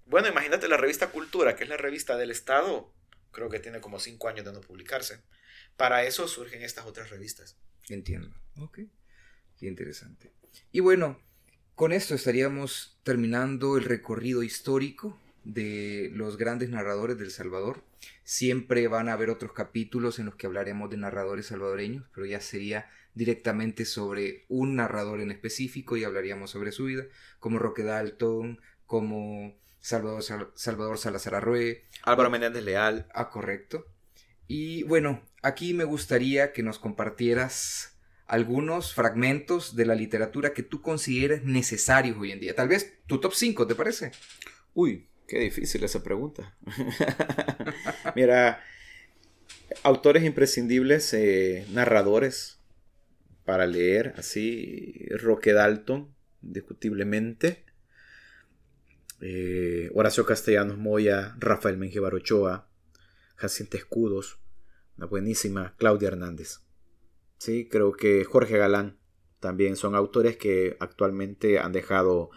[0.06, 2.92] Bueno, imagínate la revista Cultura, que es la revista del Estado,
[3.30, 5.22] creo que tiene como cinco años de no publicarse.
[5.76, 7.56] Para eso surgen estas otras revistas.
[7.88, 8.34] Entiendo.
[8.58, 8.80] Ok.
[9.58, 10.32] Qué interesante.
[10.72, 11.20] Y bueno,
[11.74, 17.84] con esto estaríamos terminando el recorrido histórico de los grandes narradores del Salvador.
[18.22, 22.40] Siempre van a haber otros capítulos en los que hablaremos de narradores salvadoreños, pero ya
[22.40, 27.04] sería directamente sobre un narrador en específico y hablaríamos sobre su vida,
[27.38, 30.22] como Roque Dalton, como Salvador,
[30.54, 31.84] Salvador Salazar Arrué.
[32.02, 33.08] Álvaro Menéndez Leal.
[33.14, 33.86] Ah, correcto.
[34.46, 37.93] Y bueno, aquí me gustaría que nos compartieras
[38.26, 42.54] algunos fragmentos de la literatura que tú consideres necesarios hoy en día.
[42.54, 44.12] Tal vez tu top 5, ¿te parece?
[44.72, 46.56] Uy, qué difícil esa pregunta.
[48.16, 48.62] Mira,
[49.82, 52.60] autores imprescindibles, eh, narradores
[53.44, 57.64] para leer, así, Roque Dalton, indiscutiblemente.
[59.20, 62.68] Eh, Horacio Castellanos Moya, Rafael Mengíbar Ochoa,
[63.36, 64.38] Jacinta Escudos,
[64.96, 66.60] una buenísima Claudia Hernández.
[67.44, 68.96] Sí, creo que Jorge Galán
[69.38, 72.30] también son autores que actualmente han dejado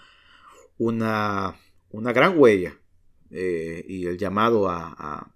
[0.78, 1.56] una,
[1.92, 2.78] una gran huella
[3.32, 5.34] eh, y el llamado a,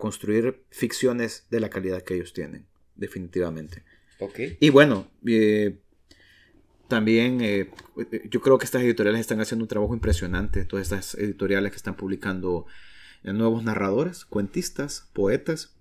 [0.00, 3.84] construir ficciones de la calidad que ellos tienen, definitivamente.
[4.18, 4.56] Okay.
[4.58, 5.78] Y bueno, eh,
[6.88, 7.70] también eh,
[8.28, 11.94] yo creo que estas editoriales están haciendo un trabajo impresionante, todas estas editoriales que están
[11.94, 12.66] publicando
[13.22, 15.75] nuevos narradores, cuentistas, poetas.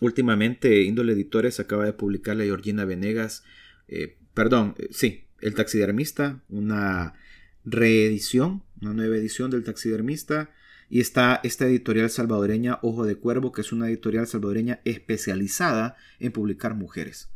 [0.00, 3.42] Últimamente, Índole Editores acaba de publicar la Georgina Venegas,
[3.88, 7.14] eh, perdón, eh, sí, El Taxidermista, una
[7.64, 10.50] reedición, una nueva edición del Taxidermista.
[10.90, 16.32] Y está esta editorial salvadoreña Ojo de Cuervo, que es una editorial salvadoreña especializada en
[16.32, 17.28] publicar mujeres.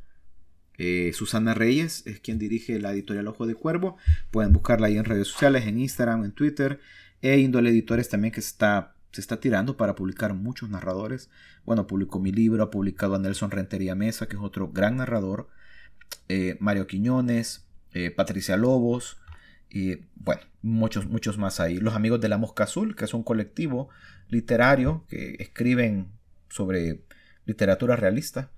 [0.79, 3.99] Eh, Susana Reyes es quien dirige la editorial Ojo de Cuervo.
[4.31, 6.81] Pueden buscarla ahí en redes sociales, en Instagram, en Twitter.
[7.21, 11.31] E Índole Editores también que está se está tirando para publicar muchos narradores.
[11.65, 15.49] Bueno, publicó mi libro, ha publicado a Nelson Rentería Mesa, que es otro gran narrador,
[16.29, 19.19] eh, Mario Quiñones, eh, Patricia Lobos,
[19.69, 21.79] y bueno, muchos, muchos más ahí.
[21.79, 23.89] Los amigos de la Mosca Azul, que es un colectivo
[24.29, 26.13] literario que escriben
[26.49, 27.05] sobre
[27.45, 28.51] literatura realista.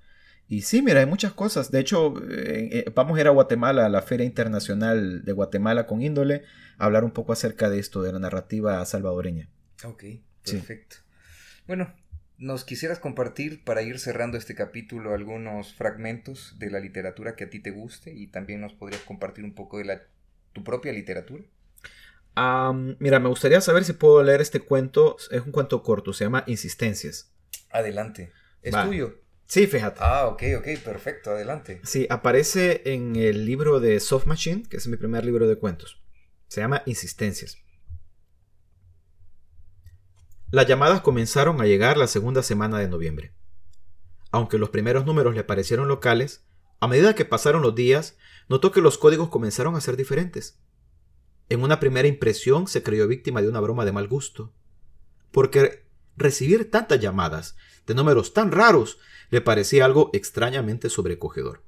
[0.49, 1.71] Y sí, mira, hay muchas cosas.
[1.71, 6.03] De hecho, eh, vamos a ir a Guatemala, a la Feria Internacional de Guatemala con
[6.03, 6.43] índole,
[6.79, 9.49] a hablar un poco acerca de esto, de la narrativa salvadoreña.
[9.85, 10.05] Ok.
[10.53, 10.97] Perfecto.
[11.67, 11.95] Bueno,
[12.39, 17.51] ¿nos quisieras compartir para ir cerrando este capítulo algunos fragmentos de la literatura que a
[17.51, 20.03] ti te guste y también nos podrías compartir un poco de la,
[20.53, 21.45] tu propia literatura?
[22.99, 25.17] mira, me gustaría saber si puedo leer este cuento.
[25.31, 27.33] Es un cuento corto, se llama Insistencias.
[27.71, 28.33] Adelante.
[28.63, 29.21] ¿Es tuyo?
[29.47, 30.01] Sí, fíjate.
[30.03, 31.81] Ah, ok, ok, perfecto, adelante.
[31.85, 36.03] Sí, aparece en el libro de Soft Machine, que es mi primer libro de cuentos.
[36.49, 37.59] Se llama Insistencias.
[40.55, 43.33] Las llamadas comenzaron a llegar la segunda semana de noviembre.
[44.31, 46.45] Aunque los primeros números le parecieron locales,
[46.79, 48.17] a medida que pasaron los días,
[48.49, 50.61] notó que los códigos comenzaron a ser diferentes.
[51.49, 54.53] En una primera impresión se creyó víctima de una broma de mal gusto,
[55.33, 57.57] porque recibir tantas llamadas
[57.89, 59.01] de números tan raros
[59.31, 61.65] le parecía algo extrañamente sobrecogedor.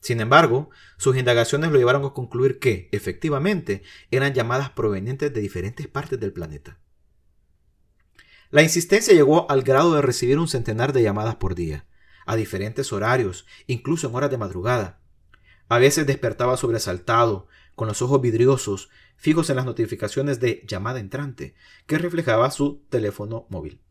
[0.00, 5.86] Sin embargo, sus indagaciones lo llevaron a concluir que, efectivamente, eran llamadas provenientes de diferentes
[5.86, 6.80] partes del planeta.
[8.50, 11.84] La insistencia llegó al grado de recibir un centenar de llamadas por día,
[12.24, 15.00] a diferentes horarios, incluso en horas de madrugada.
[15.68, 21.54] A veces despertaba sobresaltado, con los ojos vidriosos, fijos en las notificaciones de llamada entrante,
[21.86, 23.82] que reflejaba su teléfono móvil.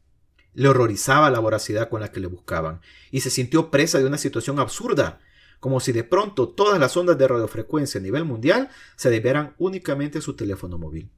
[0.56, 2.82] Le horrorizaba la voracidad con la que le buscaban,
[3.12, 5.20] y se sintió presa de una situación absurda,
[5.60, 10.18] como si de pronto todas las ondas de radiofrecuencia a nivel mundial se debieran únicamente
[10.18, 11.12] a su teléfono móvil.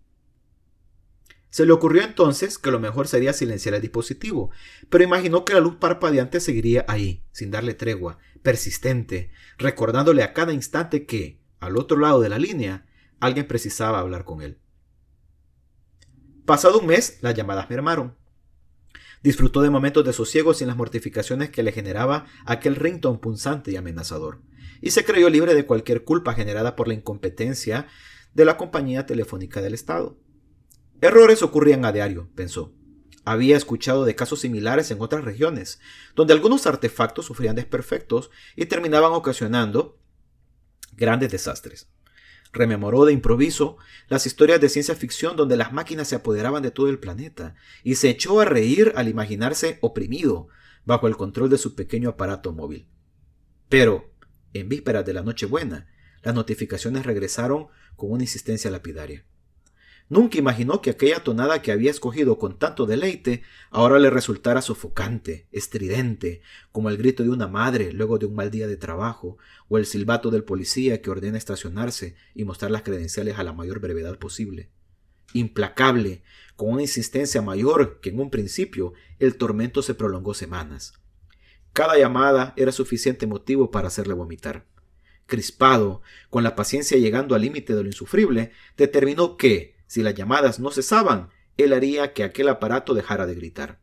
[1.50, 4.52] Se le ocurrió entonces que lo mejor sería silenciar el dispositivo,
[4.90, 10.54] pero imaginó que la luz parpadeante seguiría ahí, sin darle tregua, persistente, recordándole a cada
[10.54, 12.86] instante que, al otro lado de la línea,
[13.20, 14.60] alguien precisaba hablar con él.
[16.46, 18.16] Pasado un mes, las llamadas mermaron.
[19.22, 23.76] Disfrutó de momentos de sosiego sin las mortificaciones que le generaba aquel ringtone punzante y
[23.76, 24.42] amenazador,
[24.82, 27.88] y se creyó libre de cualquier culpa generada por la incompetencia
[28.34, 30.18] de la compañía telefónica del Estado.
[31.02, 32.74] Errores ocurrían a diario, pensó.
[33.24, 35.80] Había escuchado de casos similares en otras regiones,
[36.16, 39.98] donde algunos artefactos sufrían desperfectos y terminaban ocasionando
[40.94, 41.90] grandes desastres.
[42.52, 43.78] Rememoró de improviso
[44.08, 47.96] las historias de ciencia ficción donde las máquinas se apoderaban de todo el planeta y
[47.96, 50.48] se echó a reír al imaginarse oprimido
[50.86, 52.90] bajo el control de su pequeño aparato móvil.
[53.70, 54.12] Pero,
[54.54, 55.88] en vísperas de la Nochebuena,
[56.24, 59.26] las notificaciones regresaron con una insistencia lapidaria.
[60.10, 65.48] Nunca imaginó que aquella tonada que había escogido con tanto deleite ahora le resultara sofocante,
[65.52, 66.42] estridente,
[66.72, 69.38] como el grito de una madre luego de un mal día de trabajo,
[69.68, 73.80] o el silbato del policía que ordena estacionarse y mostrar las credenciales a la mayor
[73.80, 74.72] brevedad posible.
[75.32, 76.24] implacable,
[76.56, 80.94] con una insistencia mayor que en un principio, el tormento se prolongó semanas.
[81.72, 84.66] Cada llamada era suficiente motivo para hacerle vomitar.
[85.28, 86.02] Crispado,
[86.32, 90.70] con la paciencia llegando al límite de lo insufrible, determinó que, si las llamadas no
[90.70, 93.80] cesaban, él haría que aquel aparato dejara de gritar.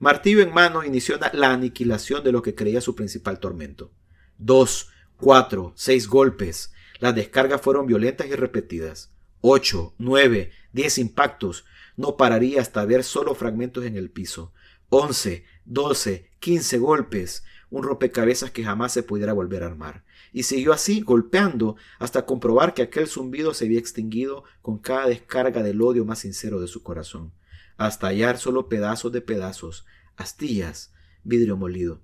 [0.00, 3.92] Martillo en mano inició la aniquilación de lo que creía su principal tormento.
[4.36, 6.72] Dos, cuatro, seis golpes.
[6.98, 9.12] Las descargas fueron violentas y repetidas.
[9.40, 11.64] Ocho, nueve, diez impactos.
[11.96, 14.52] No pararía hasta ver solo fragmentos en el piso.
[14.88, 17.44] Once, doce, quince golpes.
[17.70, 20.03] Un rompecabezas que jamás se pudiera volver a armar.
[20.34, 25.62] Y siguió así, golpeando, hasta comprobar que aquel zumbido se había extinguido con cada descarga
[25.62, 27.32] del odio más sincero de su corazón
[27.76, 29.84] hasta hallar solo pedazos de pedazos,
[30.16, 32.00] astillas, vidrio molido.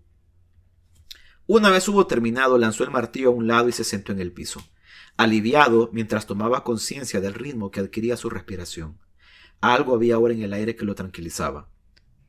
[1.47, 4.33] Una vez hubo terminado, lanzó el martillo a un lado y se sentó en el
[4.33, 4.63] piso,
[5.17, 8.99] aliviado mientras tomaba conciencia del ritmo que adquiría su respiración.
[9.61, 11.69] Algo había ahora en el aire que lo tranquilizaba.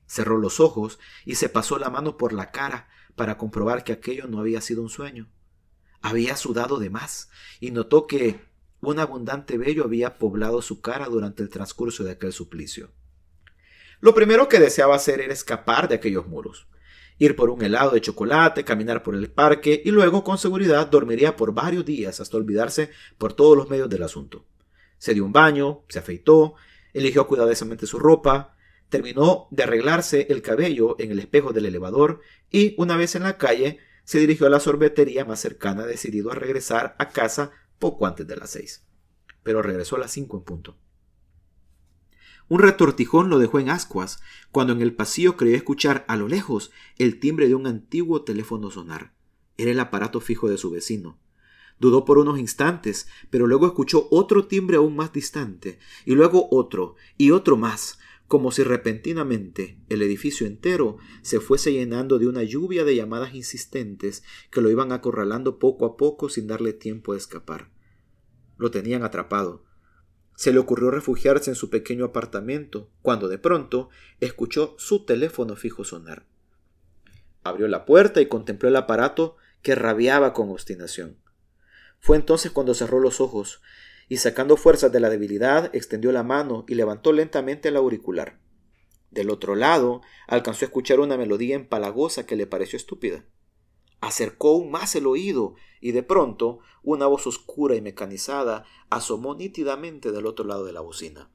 [0.06, 4.28] Cerró los ojos y se pasó la mano por la cara para comprobar que aquello
[4.28, 5.30] no había sido un sueño.
[6.02, 7.30] Había sudado de más
[7.60, 8.39] y notó que
[8.82, 12.91] un abundante vello había poblado su cara durante el transcurso de aquel suplicio.
[13.99, 16.68] Lo primero que deseaba hacer era escapar de aquellos muros,
[17.20, 21.36] ir por un helado de chocolate, caminar por el parque y luego con seguridad dormiría
[21.36, 22.89] por varios días hasta olvidarse
[23.20, 24.45] por todos los medios del asunto.
[24.97, 26.56] Se dio un baño, se afeitó,
[26.93, 28.56] eligió cuidadosamente su ropa,
[28.89, 33.38] terminó de arreglarse el cabello en el espejo del elevador y, una vez en la
[33.38, 33.80] calle,
[34.12, 38.36] se dirigió a la sorbetería más cercana decidido a regresar a casa poco antes de
[38.36, 38.84] las seis.
[39.41, 40.78] Pero regresó a las cinco en punto.
[42.49, 44.20] Un retortijón lo dejó en ascuas,
[44.51, 48.70] cuando en el pasillo creyó escuchar a lo lejos el timbre de un antiguo teléfono
[48.70, 49.14] sonar.
[49.55, 51.18] Era el aparato fijo de su vecino.
[51.80, 56.95] Dudó por unos instantes, pero luego escuchó otro timbre aún más distante, y luego otro,
[57.18, 57.97] y otro más,
[58.32, 64.24] como si repentinamente el edificio entero se fuese llenando de una lluvia de llamadas insistentes
[64.50, 67.72] que lo iban acorralando poco a poco sin darle tiempo de escapar.
[68.56, 69.66] Lo tenían atrapado,
[70.34, 73.90] se le ocurrió refugiarse en su pequeño apartamento, cuando de pronto
[74.22, 76.26] escuchó su teléfono fijo sonar.
[77.44, 81.18] Abrió la puerta y contempló el aparato que rabiaba con obstinación.
[82.00, 83.62] Fue entonces cuando cerró los ojos
[84.12, 88.41] y sacando fuerzas de la debilidad, extendió la mano y levantó lentamente el auricular.
[89.09, 93.24] Del otro lado, alcanzó a escuchar una melodía empalagosa que le pareció estúpida.
[94.01, 100.12] Acercó aún más el oído y de pronto una voz oscura y mecanizada asomó nítidamente
[100.12, 101.32] del otro lado de la bocina.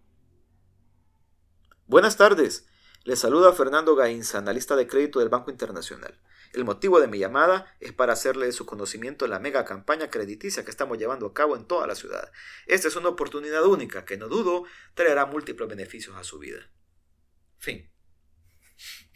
[1.87, 2.67] Buenas tardes.
[3.05, 6.21] Le saluda Fernando Gainza, analista de crédito del Banco Internacional.
[6.53, 10.65] El motivo de mi llamada es para hacerle de su conocimiento la mega campaña crediticia
[10.65, 12.31] que estamos llevando a cabo en toda la ciudad.
[12.67, 16.71] Esta es una oportunidad única que no dudo traerá múltiples beneficios a su vida.
[17.59, 17.91] Fin.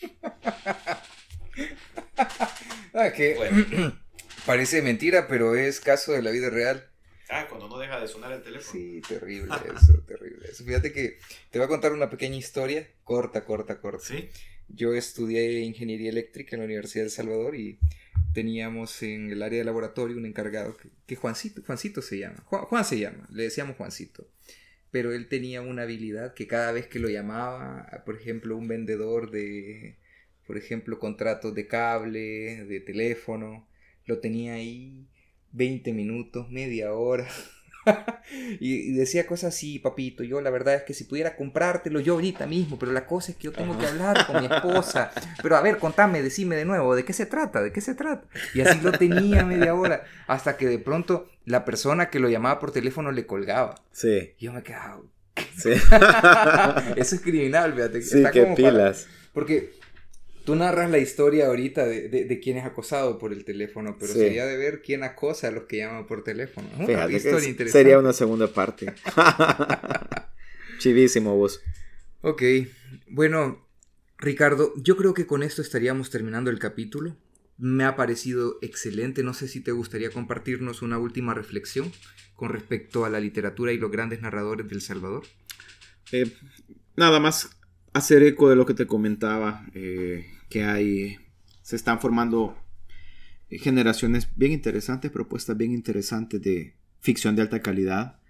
[2.93, 3.37] Ah, que
[4.47, 6.91] parece mentira, pero es caso de la vida real.
[7.29, 8.73] Ah, cuando no deja de sonar el teléfono.
[8.73, 10.65] Sí, terrible eso, terrible eso.
[10.65, 11.19] Fíjate que
[11.51, 14.05] te voy a contar una pequeña historia, corta, corta, corta.
[14.05, 14.29] Sí.
[14.75, 17.79] Yo estudié ingeniería eléctrica en la Universidad de Salvador y
[18.33, 22.43] teníamos en el área de laboratorio un encargado que, Juancito, Juancito se llama.
[22.45, 24.29] Juan, Juan se llama, le decíamos Juancito.
[24.91, 29.31] Pero él tenía una habilidad que cada vez que lo llamaba, por ejemplo, un vendedor
[29.31, 29.97] de,
[30.47, 33.69] por ejemplo, contratos de cable, de teléfono,
[34.07, 35.07] lo tenía ahí
[35.53, 37.29] 20 minutos, media hora.
[38.61, 42.47] y, decía cosas así, papito, yo la verdad es que si pudiera comprártelo yo ahorita
[42.47, 45.11] mismo, pero la cosa es que yo tengo que hablar con mi esposa.
[45.43, 47.63] Pero a ver, contame, decime de nuevo, ¿de qué se trata?
[47.63, 48.27] ¿De qué se trata?
[48.55, 52.61] Y así lo tenía media hora, hasta que de pronto la persona que lo llamaba
[52.61, 53.77] por teléfono le colgaba.
[53.93, 54.35] Sí.
[54.39, 55.01] Y yo me quedaba...
[55.57, 55.71] Sí.
[56.97, 58.03] Eso es criminal, fíjate.
[58.03, 59.07] Sí, qué pilas.
[59.33, 59.73] Porque
[60.45, 64.47] Tú narras la historia ahorita de, de, quién es acosado por el teléfono, pero sería
[64.47, 66.69] de ver quién acosa a los que llaman por teléfono.
[67.67, 68.93] sería una segunda parte.
[70.79, 71.61] Chivísimo vos.
[72.23, 72.43] Ok,
[73.09, 73.67] bueno,
[74.19, 77.17] Ricardo, yo creo que con esto estaríamos terminando el capítulo.
[77.59, 79.23] Me ha parecido excelente.
[79.23, 81.93] No sé si te gustaría compartirnos una última reflexión
[82.35, 85.25] con respecto a la literatura y los grandes narradores del Salvador.
[86.13, 86.33] Eh,
[86.97, 87.51] nada más
[87.93, 91.17] hacer eco de lo que te comentaba, eh, que hay,
[91.63, 92.57] se están formando
[93.51, 98.21] generaciones bien interesantes, propuestas bien interesantes de ficción de alta calidad.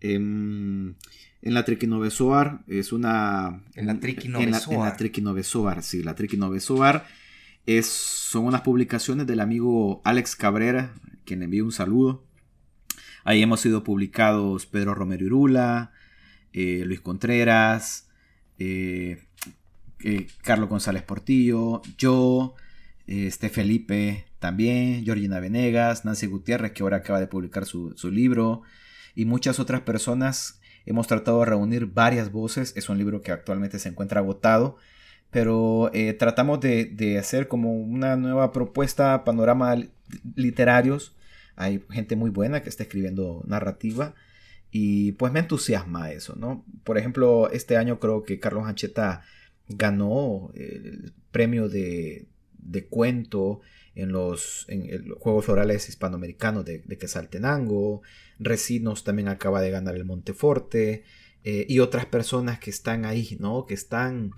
[0.00, 0.94] Em,
[1.42, 3.62] en la Triquinovesoar es una...
[3.74, 5.78] En la Triquinovesoar.
[5.78, 7.06] En sí, la Triquinovesoar
[7.64, 10.94] es, son unas publicaciones del amigo Alex Cabrera,
[11.24, 12.24] quien envía un saludo.
[13.24, 15.92] Ahí hemos sido publicados Pedro Romero Irula,
[16.52, 18.05] eh, Luis Contreras,
[20.42, 22.54] Carlos González Portillo, yo,
[23.06, 28.62] este Felipe también, Georgina Venegas, Nancy Gutiérrez, que ahora acaba de publicar su, libro,
[29.14, 30.60] y muchas otras personas.
[30.84, 32.72] Hemos tratado de reunir varias voces.
[32.76, 34.76] Es un libro que actualmente se encuentra agotado,
[35.30, 39.76] pero eh, tratamos de, hacer como una nueva propuesta, panorama
[40.36, 41.16] literarios.
[41.56, 44.14] Hay gente muy buena que está escribiendo narrativa
[44.70, 46.64] y pues me entusiasma eso, ¿no?
[46.84, 49.22] Por ejemplo, este año creo que Carlos Ancheta
[49.68, 52.26] ganó el premio de,
[52.58, 53.60] de cuento
[53.94, 58.02] en los, en, Juegos Florales Hispanoamericanos de, de Quesaltenango.
[58.38, 61.04] Recinos también acaba de ganar el Monteforte.
[61.48, 63.66] Eh, y otras personas que están ahí, ¿no?
[63.66, 64.32] Que están,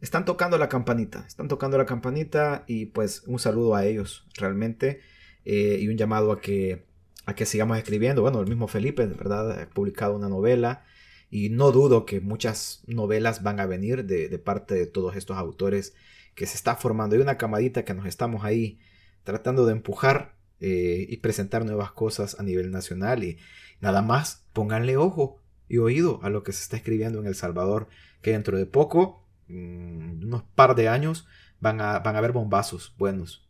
[0.00, 1.24] están tocando la campanita.
[1.26, 5.00] Están tocando la campanita y pues un saludo a ellos realmente.
[5.44, 6.84] Eh, y un llamado a que,
[7.30, 8.22] a que sigamos escribiendo.
[8.22, 10.84] Bueno, el mismo Felipe, de verdad, ha publicado una novela.
[11.30, 15.36] Y no dudo que muchas novelas van a venir de, de parte de todos estos
[15.36, 15.94] autores
[16.34, 17.14] que se está formando.
[17.14, 18.80] Hay una camadita que nos estamos ahí
[19.22, 23.38] tratando de empujar eh, y presentar nuevas cosas a nivel nacional y
[23.80, 27.88] nada más pónganle ojo y oído a lo que se está escribiendo en El Salvador,
[28.22, 31.26] que dentro de poco, mm, unos par de años,
[31.60, 33.48] van a, van a haber bombazos buenos.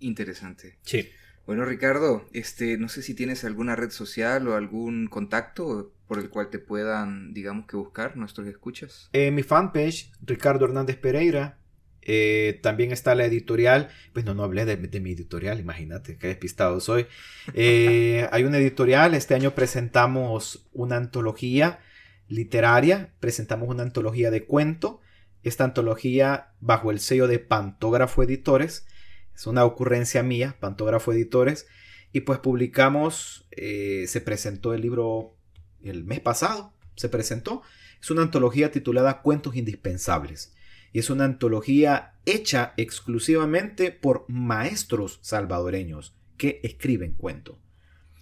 [0.00, 0.78] Interesante.
[0.82, 1.10] Sí.
[1.46, 6.30] Bueno, Ricardo, este, no sé si tienes alguna red social o algún contacto por el
[6.30, 9.08] cual te puedan, digamos que buscar nuestros escuchas.
[9.12, 11.58] En mi fanpage, Ricardo Hernández Pereira,
[12.02, 13.88] eh, también está la editorial.
[14.12, 17.06] Pues no, no hablé de, mi editorial, imagínate, qué despistado soy.
[17.54, 21.80] Eh, hay una editorial, este año presentamos una antología
[22.28, 25.00] literaria, presentamos una antología de cuento.
[25.42, 28.86] Esta antología bajo el sello de Pantógrafo Editores.
[29.34, 31.66] Es una ocurrencia mía, Pantógrafo Editores.
[32.12, 35.36] Y pues publicamos, eh, se presentó el libro
[35.82, 37.62] el mes pasado, se presentó.
[38.00, 40.54] Es una antología titulada Cuentos Indispensables
[40.92, 47.56] y es una antología hecha exclusivamente por maestros salvadoreños que escriben cuentos.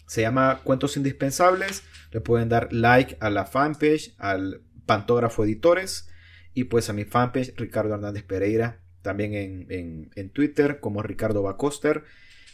[0.07, 1.83] Se llama Cuentos Indispensables.
[2.13, 6.09] Le pueden dar like a la fanpage, al Pantógrafo Editores
[6.55, 12.05] y pues a mi fanpage Ricardo Hernández Pereira, también en, Twitter como Ricardo Bacoster.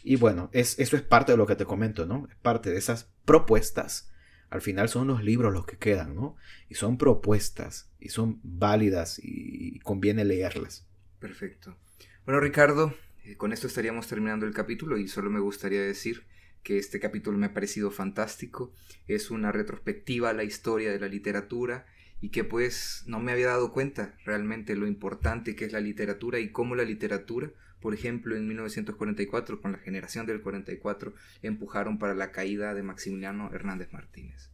[0.02, 2.26] Y bueno, es, eso es parte de lo que te comento, ¿no?
[2.30, 4.10] Es parte de esas propuestas
[4.48, 6.36] al final son los libros los que quedan, ¿no?
[6.68, 10.86] Y son propuestas y son válidas y conviene leerlas.
[11.18, 11.76] Perfecto.
[12.24, 12.94] Bueno, Ricardo,
[13.24, 16.26] eh, con esto estaríamos terminando el capítulo y solo me gustaría decir
[16.62, 18.72] que este capítulo me ha parecido fantástico.
[19.06, 21.86] Es una retrospectiva a la historia de la literatura
[22.20, 26.38] y que pues no me había dado cuenta realmente lo importante que es la literatura
[26.38, 32.14] y cómo la literatura por ejemplo, en 1944, con la generación del 44, empujaron para
[32.14, 34.50] la caída de Maximiliano Hernández Martínez.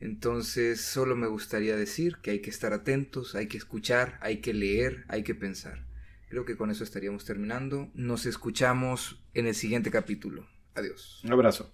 [0.00, 4.52] Entonces, solo me gustaría decir que hay que estar atentos, hay que escuchar, hay que
[4.52, 5.86] leer, hay que pensar.
[6.28, 7.90] Creo que con eso estaríamos terminando.
[7.94, 10.46] Nos escuchamos en el siguiente capítulo.
[10.74, 11.22] Adiós.
[11.24, 11.72] Un abrazo.